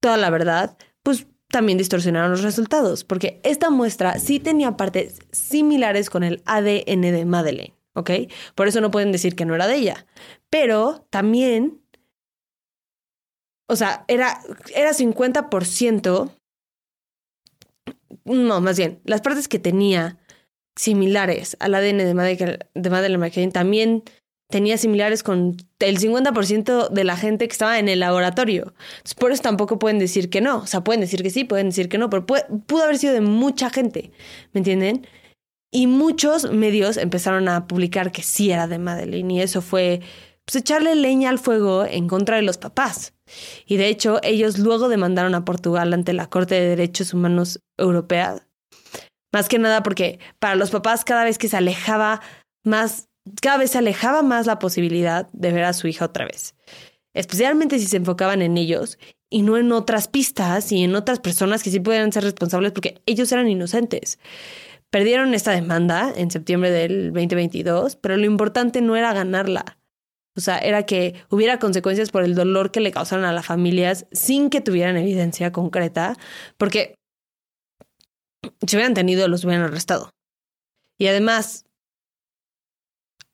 toda 0.00 0.16
la 0.16 0.30
verdad, 0.30 0.76
pues 1.02 1.26
también 1.48 1.78
distorsionaron 1.78 2.30
los 2.30 2.42
resultados, 2.42 3.04
porque 3.04 3.40
esta 3.44 3.70
muestra 3.70 4.18
sí 4.18 4.40
tenía 4.40 4.76
partes 4.76 5.18
similares 5.32 6.10
con 6.10 6.22
el 6.22 6.42
ADN 6.46 7.02
de 7.02 7.24
Madeleine. 7.24 7.79
¿Ok? 7.94 8.10
Por 8.54 8.68
eso 8.68 8.80
no 8.80 8.90
pueden 8.90 9.12
decir 9.12 9.36
que 9.36 9.44
no 9.44 9.54
era 9.54 9.66
de 9.66 9.76
ella. 9.76 10.06
Pero 10.50 11.06
también, 11.10 11.82
o 13.68 13.76
sea, 13.76 14.04
era, 14.08 14.40
era 14.74 14.92
50%, 14.92 16.36
no, 18.24 18.60
más 18.60 18.76
bien, 18.76 19.00
las 19.04 19.20
partes 19.20 19.48
que 19.48 19.58
tenía 19.58 20.18
similares 20.76 21.56
al 21.60 21.74
ADN 21.74 21.98
de 21.98 22.14
Madeleine, 22.14 22.58
de 22.74 22.90
Madeleine 22.90 23.52
también 23.52 24.04
tenía 24.50 24.76
similares 24.76 25.22
con 25.22 25.56
el 25.78 25.98
50% 25.98 26.88
de 26.90 27.04
la 27.04 27.16
gente 27.16 27.46
que 27.46 27.52
estaba 27.52 27.78
en 27.78 27.88
el 27.88 28.00
laboratorio. 28.00 28.74
por 29.18 29.32
eso 29.32 29.42
tampoco 29.42 29.78
pueden 29.78 29.98
decir 29.98 30.28
que 30.28 30.40
no. 30.40 30.58
O 30.58 30.66
sea, 30.66 30.84
pueden 30.84 31.00
decir 31.00 31.22
que 31.22 31.30
sí, 31.30 31.44
pueden 31.44 31.68
decir 31.68 31.88
que 31.88 31.98
no, 31.98 32.10
pero 32.10 32.26
pudo 32.26 32.82
haber 32.82 32.98
sido 32.98 33.14
de 33.14 33.20
mucha 33.20 33.70
gente. 33.70 34.10
¿Me 34.52 34.58
entienden? 34.58 35.06
Y 35.72 35.86
muchos 35.86 36.50
medios 36.50 36.96
empezaron 36.96 37.48
a 37.48 37.66
publicar 37.66 38.10
que 38.10 38.22
sí 38.22 38.50
era 38.50 38.66
de 38.66 38.78
Madeleine 38.78 39.34
y 39.34 39.40
eso 39.40 39.62
fue 39.62 40.00
pues, 40.44 40.56
echarle 40.56 40.94
leña 40.96 41.30
al 41.30 41.38
fuego 41.38 41.84
en 41.84 42.08
contra 42.08 42.36
de 42.36 42.42
los 42.42 42.58
papás. 42.58 43.14
Y 43.66 43.76
de 43.76 43.86
hecho, 43.86 44.18
ellos 44.24 44.58
luego 44.58 44.88
demandaron 44.88 45.34
a 45.34 45.44
Portugal 45.44 45.92
ante 45.92 46.12
la 46.12 46.28
Corte 46.28 46.56
de 46.56 46.68
Derechos 46.70 47.14
Humanos 47.14 47.60
Europea. 47.78 48.44
Más 49.32 49.48
que 49.48 49.60
nada 49.60 49.84
porque 49.84 50.18
para 50.40 50.56
los 50.56 50.70
papás 50.70 51.04
cada 51.04 51.22
vez 51.22 51.38
que 51.38 51.48
se 51.48 51.56
alejaba 51.56 52.20
más, 52.64 53.08
cada 53.40 53.58
vez 53.58 53.70
se 53.70 53.78
alejaba 53.78 54.22
más 54.22 54.46
la 54.46 54.58
posibilidad 54.58 55.28
de 55.32 55.52
ver 55.52 55.64
a 55.64 55.72
su 55.72 55.86
hija 55.86 56.06
otra 56.06 56.24
vez. 56.24 56.56
Especialmente 57.14 57.78
si 57.78 57.86
se 57.86 57.98
enfocaban 57.98 58.42
en 58.42 58.56
ellos 58.56 58.98
y 59.30 59.42
no 59.42 59.56
en 59.56 59.70
otras 59.70 60.08
pistas 60.08 60.72
y 60.72 60.82
en 60.82 60.96
otras 60.96 61.20
personas 61.20 61.62
que 61.62 61.70
sí 61.70 61.78
pudieran 61.78 62.12
ser 62.12 62.24
responsables 62.24 62.72
porque 62.72 63.00
ellos 63.06 63.30
eran 63.30 63.48
inocentes. 63.48 64.18
Perdieron 64.90 65.34
esta 65.34 65.52
demanda 65.52 66.12
en 66.14 66.30
septiembre 66.30 66.70
del 66.70 67.12
2022, 67.12 67.96
pero 67.96 68.16
lo 68.16 68.26
importante 68.26 68.80
no 68.80 68.96
era 68.96 69.12
ganarla. 69.12 69.78
O 70.36 70.40
sea, 70.40 70.58
era 70.58 70.84
que 70.84 71.14
hubiera 71.28 71.58
consecuencias 71.58 72.10
por 72.10 72.24
el 72.24 72.34
dolor 72.34 72.70
que 72.70 72.80
le 72.80 72.92
causaron 72.92 73.24
a 73.24 73.32
las 73.32 73.46
familias 73.46 74.06
sin 74.12 74.50
que 74.50 74.60
tuvieran 74.60 74.96
evidencia 74.96 75.52
concreta, 75.52 76.16
porque 76.56 76.94
si 78.66 78.76
hubieran 78.76 78.94
tenido, 78.94 79.28
los 79.28 79.44
hubieran 79.44 79.64
arrestado. 79.64 80.10
Y 80.98 81.06
además, 81.06 81.66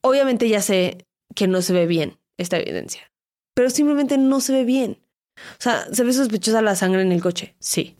obviamente 0.02 0.48
ya 0.48 0.60
sé 0.60 1.06
que 1.34 1.48
no 1.48 1.62
se 1.62 1.72
ve 1.72 1.86
bien 1.86 2.18
esta 2.38 2.58
evidencia, 2.58 3.10
pero 3.54 3.70
simplemente 3.70 4.18
no 4.18 4.40
se 4.40 4.52
ve 4.52 4.64
bien. 4.64 5.02
O 5.36 5.60
sea, 5.60 5.86
se 5.92 6.02
ve 6.02 6.12
sospechosa 6.12 6.62
la 6.62 6.76
sangre 6.76 7.02
en 7.02 7.12
el 7.12 7.22
coche, 7.22 7.54
sí. 7.58 7.96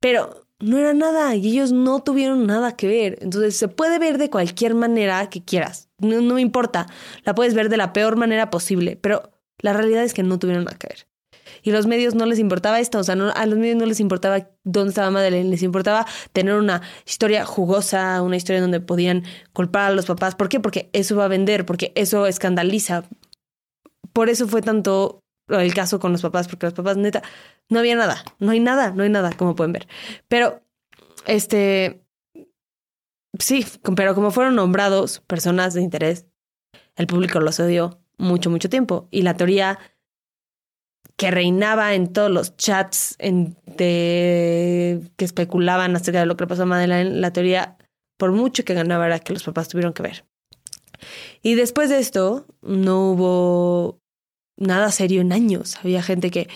Pero 0.00 0.43
no 0.60 0.78
era 0.78 0.94
nada 0.94 1.34
y 1.34 1.48
ellos 1.48 1.72
no 1.72 2.02
tuvieron 2.02 2.46
nada 2.46 2.76
que 2.76 2.86
ver. 2.86 3.18
Entonces 3.20 3.56
se 3.56 3.68
puede 3.68 3.98
ver 3.98 4.18
de 4.18 4.30
cualquier 4.30 4.74
manera 4.74 5.28
que 5.28 5.44
quieras. 5.44 5.88
No, 5.98 6.20
me 6.34 6.40
importa. 6.40 6.86
La 7.24 7.34
puedes 7.34 7.54
ver 7.54 7.68
de 7.68 7.76
la 7.76 7.92
peor 7.92 8.16
manera 8.16 8.50
posible, 8.50 8.96
pero 8.96 9.32
la 9.58 9.72
realidad 9.72 10.04
es 10.04 10.14
que 10.14 10.22
no 10.22 10.38
tuvieron 10.38 10.64
nada 10.64 10.78
que 10.78 10.88
ver. 10.88 11.06
Y 11.62 11.70
los 11.70 11.86
medios 11.86 12.14
no 12.14 12.26
les 12.26 12.38
importaba 12.38 12.80
esto, 12.80 12.98
o 12.98 13.04
sea, 13.04 13.14
a 13.14 13.46
los 13.46 13.58
medios 13.58 13.76
no 13.76 13.86
les 13.86 14.00
importaba 14.00 14.50
dónde 14.64 14.90
estaba 14.90 15.10
Madeleine, 15.10 15.48
les 15.48 15.62
importaba 15.62 16.06
tener 16.32 16.54
una 16.54 16.82
historia 17.06 17.44
jugosa, 17.46 18.20
una 18.22 18.36
historia 18.36 18.60
donde 18.60 18.80
podían 18.80 19.24
culpar 19.52 19.90
a 19.90 19.94
los 19.94 20.06
papás. 20.06 20.34
¿Por 20.34 20.48
qué? 20.48 20.60
Porque 20.60 20.90
eso 20.92 21.16
va 21.16 21.24
a 21.24 21.28
vender, 21.28 21.64
porque 21.64 21.92
eso 21.94 22.26
escandaliza. 22.26 23.04
Por 24.12 24.28
eso 24.28 24.46
fue 24.46 24.62
tanto 24.62 25.23
el 25.48 25.74
caso 25.74 25.98
con 25.98 26.12
los 26.12 26.22
papás, 26.22 26.48
porque 26.48 26.66
los 26.66 26.74
papás, 26.74 26.96
neta, 26.96 27.22
no 27.68 27.78
había 27.78 27.96
nada, 27.96 28.24
no 28.38 28.52
hay 28.52 28.60
nada, 28.60 28.90
no 28.92 29.02
hay 29.02 29.10
nada, 29.10 29.32
como 29.32 29.54
pueden 29.54 29.72
ver. 29.72 29.86
Pero, 30.28 30.62
este, 31.26 32.04
sí, 33.38 33.66
pero 33.96 34.14
como 34.14 34.30
fueron 34.30 34.54
nombrados 34.54 35.20
personas 35.20 35.74
de 35.74 35.82
interés, 35.82 36.26
el 36.96 37.06
público 37.06 37.40
los 37.40 37.60
odió 37.60 38.00
mucho, 38.18 38.50
mucho 38.50 38.68
tiempo. 38.68 39.08
Y 39.10 39.22
la 39.22 39.36
teoría 39.36 39.78
que 41.16 41.30
reinaba 41.30 41.94
en 41.94 42.12
todos 42.12 42.30
los 42.30 42.56
chats 42.56 43.14
en 43.18 43.56
que 43.76 45.00
especulaban 45.18 45.94
acerca 45.94 46.20
de 46.20 46.26
lo 46.26 46.36
que 46.36 46.44
le 46.44 46.48
pasó 46.48 46.62
a 46.62 46.66
Madeleine, 46.66 47.20
la 47.20 47.32
teoría, 47.32 47.76
por 48.16 48.32
mucho 48.32 48.64
que 48.64 48.74
ganaba, 48.74 49.06
era 49.06 49.18
que 49.20 49.32
los 49.32 49.44
papás 49.44 49.68
tuvieron 49.68 49.92
que 49.92 50.02
ver. 50.02 50.24
Y 51.42 51.54
después 51.54 51.90
de 51.90 51.98
esto, 51.98 52.46
no 52.62 53.10
hubo 53.10 54.00
nada 54.56 54.90
serio 54.90 55.20
en 55.20 55.32
años. 55.32 55.76
Había 55.82 56.02
gente 56.02 56.30
que 56.30 56.48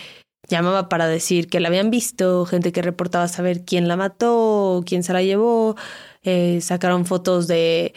llamaba 0.47 0.89
para 0.89 1.07
decir 1.07 1.47
que 1.47 1.59
la 1.59 1.67
habían 1.67 1.91
visto, 1.91 2.45
gente 2.45 2.71
que 2.71 2.81
reportaba 2.81 3.27
saber 3.27 3.65
quién 3.65 3.87
la 3.87 3.97
mató, 3.97 4.83
quién 4.85 5.03
se 5.03 5.13
la 5.13 5.21
llevó, 5.21 5.75
eh, 6.23 6.59
sacaron 6.61 7.05
fotos 7.05 7.47
de 7.47 7.93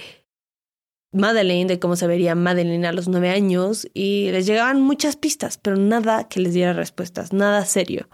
Madeleine, 1.13 1.69
de 1.69 1.79
cómo 1.79 1.97
se 1.97 2.07
vería 2.07 2.35
Madeleine 2.35 2.87
a 2.87 2.93
los 2.93 3.09
nueve 3.09 3.31
años, 3.31 3.87
y 3.95 4.31
les 4.31 4.47
llegaban 4.47 4.81
muchas 4.81 5.17
pistas, 5.17 5.59
pero 5.59 5.77
nada 5.77 6.29
que 6.29 6.41
les 6.41 6.55
diera 6.55 6.73
respuestas, 6.73 7.33
nada 7.33 7.65
serio. 7.65 8.09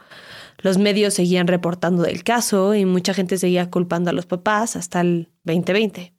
Los 0.59 0.79
medios 0.79 1.14
seguían 1.14 1.46
reportando 1.46 2.03
del 2.03 2.24
caso 2.24 2.74
y 2.74 2.85
mucha 2.85 3.14
gente 3.14 3.38
seguía 3.38 3.70
culpando 3.70 4.11
a 4.11 4.12
los 4.12 4.27
papás 4.27 4.74
hasta 4.74 5.01
el 5.01 5.31
2020. 5.44 6.14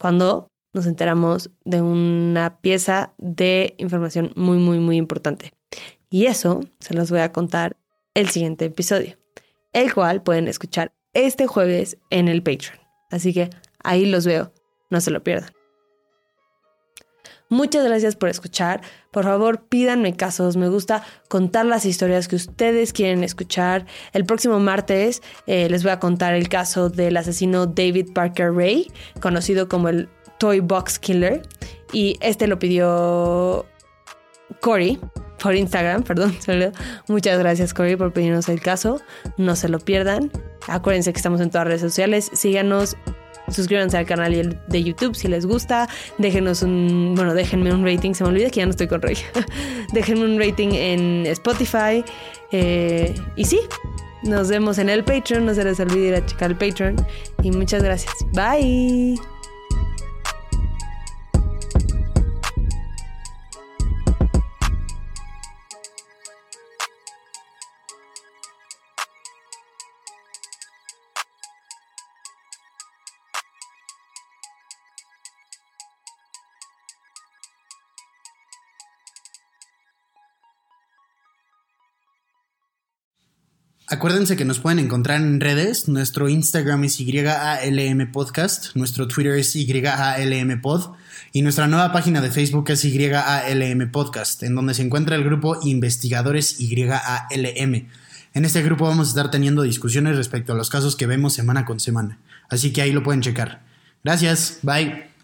Cuando 0.00 0.48
nos 0.78 0.86
enteramos 0.86 1.50
de 1.64 1.82
una 1.82 2.60
pieza 2.60 3.12
de 3.18 3.74
información 3.78 4.30
muy, 4.36 4.58
muy, 4.58 4.78
muy 4.78 4.96
importante. 4.96 5.52
Y 6.08 6.26
eso 6.26 6.60
se 6.78 6.94
los 6.94 7.10
voy 7.10 7.18
a 7.18 7.32
contar 7.32 7.76
el 8.14 8.28
siguiente 8.28 8.66
episodio, 8.66 9.18
el 9.72 9.92
cual 9.92 10.22
pueden 10.22 10.46
escuchar 10.46 10.92
este 11.14 11.48
jueves 11.48 11.98
en 12.10 12.28
el 12.28 12.44
Patreon. 12.44 12.78
Así 13.10 13.34
que 13.34 13.50
ahí 13.82 14.06
los 14.06 14.24
veo. 14.24 14.52
No 14.88 15.00
se 15.00 15.10
lo 15.10 15.24
pierdan. 15.24 15.50
Muchas 17.48 17.84
gracias 17.84 18.14
por 18.14 18.28
escuchar. 18.28 18.80
Por 19.10 19.24
favor, 19.24 19.62
pídanme 19.68 20.14
casos. 20.14 20.56
Me 20.56 20.68
gusta 20.68 21.02
contar 21.28 21.66
las 21.66 21.86
historias 21.86 22.28
que 22.28 22.36
ustedes 22.36 22.92
quieren 22.92 23.24
escuchar. 23.24 23.86
El 24.12 24.24
próximo 24.24 24.60
martes 24.60 25.22
eh, 25.46 25.68
les 25.70 25.82
voy 25.82 25.92
a 25.92 25.98
contar 25.98 26.34
el 26.34 26.48
caso 26.48 26.90
del 26.90 27.16
asesino 27.16 27.66
David 27.66 28.12
Parker 28.12 28.52
Ray, 28.52 28.90
conocido 29.20 29.68
como 29.68 29.88
el 29.88 30.08
Toy 30.38 30.60
Box 30.60 30.98
Killer. 30.98 31.42
Y 31.92 32.16
este 32.20 32.46
lo 32.46 32.58
pidió 32.58 33.64
Cory 34.60 34.98
por 35.42 35.54
Instagram, 35.54 36.02
perdón. 36.04 36.36
Muchas 37.08 37.38
gracias 37.38 37.72
Cory 37.72 37.96
por 37.96 38.12
pedirnos 38.12 38.48
el 38.48 38.60
caso. 38.60 39.00
No 39.36 39.56
se 39.56 39.68
lo 39.68 39.78
pierdan. 39.78 40.30
Acuérdense 40.66 41.12
que 41.12 41.18
estamos 41.18 41.40
en 41.40 41.50
todas 41.50 41.66
las 41.66 41.80
redes 41.80 41.80
sociales. 41.80 42.30
Síganos 42.34 42.96
suscríbanse 43.50 43.96
al 43.96 44.06
canal 44.06 44.60
de 44.66 44.82
YouTube 44.82 45.14
si 45.14 45.28
les 45.28 45.46
gusta, 45.46 45.88
déjenos 46.18 46.62
un, 46.62 47.14
bueno, 47.14 47.34
déjenme 47.34 47.72
un 47.72 47.84
rating, 47.84 48.12
se 48.14 48.24
me 48.24 48.30
olvida 48.30 48.50
que 48.50 48.60
ya 48.60 48.66
no 48.66 48.70
estoy 48.70 48.88
con 48.88 49.02
Rey, 49.02 49.16
déjenme 49.92 50.24
un 50.24 50.38
rating 50.38 50.70
en 50.72 51.26
Spotify. 51.26 52.04
Eh, 52.52 53.14
y 53.36 53.44
sí, 53.44 53.60
nos 54.22 54.48
vemos 54.48 54.78
en 54.78 54.88
el 54.88 55.04
Patreon, 55.04 55.46
no 55.46 55.54
se 55.54 55.64
les 55.64 55.78
olvide 55.80 56.08
ir 56.08 56.14
a 56.14 56.26
checar 56.26 56.50
el 56.50 56.56
Patreon. 56.56 56.96
Y 57.42 57.50
muchas 57.50 57.82
gracias, 57.82 58.14
bye. 58.32 59.37
Acuérdense 83.90 84.36
que 84.36 84.44
nos 84.44 84.58
pueden 84.58 84.80
encontrar 84.80 85.18
en 85.18 85.40
redes. 85.40 85.88
Nuestro 85.88 86.28
Instagram 86.28 86.84
es 86.84 86.98
YALM 86.98 88.12
Podcast, 88.12 88.76
nuestro 88.76 89.08
Twitter 89.08 89.32
es 89.32 89.54
YALM 89.54 90.60
Pod 90.60 90.92
y 91.32 91.40
nuestra 91.40 91.66
nueva 91.68 91.90
página 91.90 92.20
de 92.20 92.30
Facebook 92.30 92.68
es 92.68 92.82
YALM 92.82 93.90
Podcast, 93.90 94.42
en 94.42 94.54
donde 94.54 94.74
se 94.74 94.82
encuentra 94.82 95.16
el 95.16 95.24
grupo 95.24 95.58
Investigadores 95.62 96.58
YALM. 96.58 97.88
En 98.34 98.44
este 98.44 98.62
grupo 98.62 98.84
vamos 98.84 99.06
a 99.06 99.10
estar 99.10 99.30
teniendo 99.30 99.62
discusiones 99.62 100.18
respecto 100.18 100.52
a 100.52 100.56
los 100.56 100.68
casos 100.68 100.94
que 100.94 101.06
vemos 101.06 101.32
semana 101.32 101.64
con 101.64 101.80
semana, 101.80 102.18
así 102.50 102.74
que 102.74 102.82
ahí 102.82 102.92
lo 102.92 103.02
pueden 103.02 103.22
checar. 103.22 103.62
Gracias, 104.04 104.58
bye. 104.60 105.17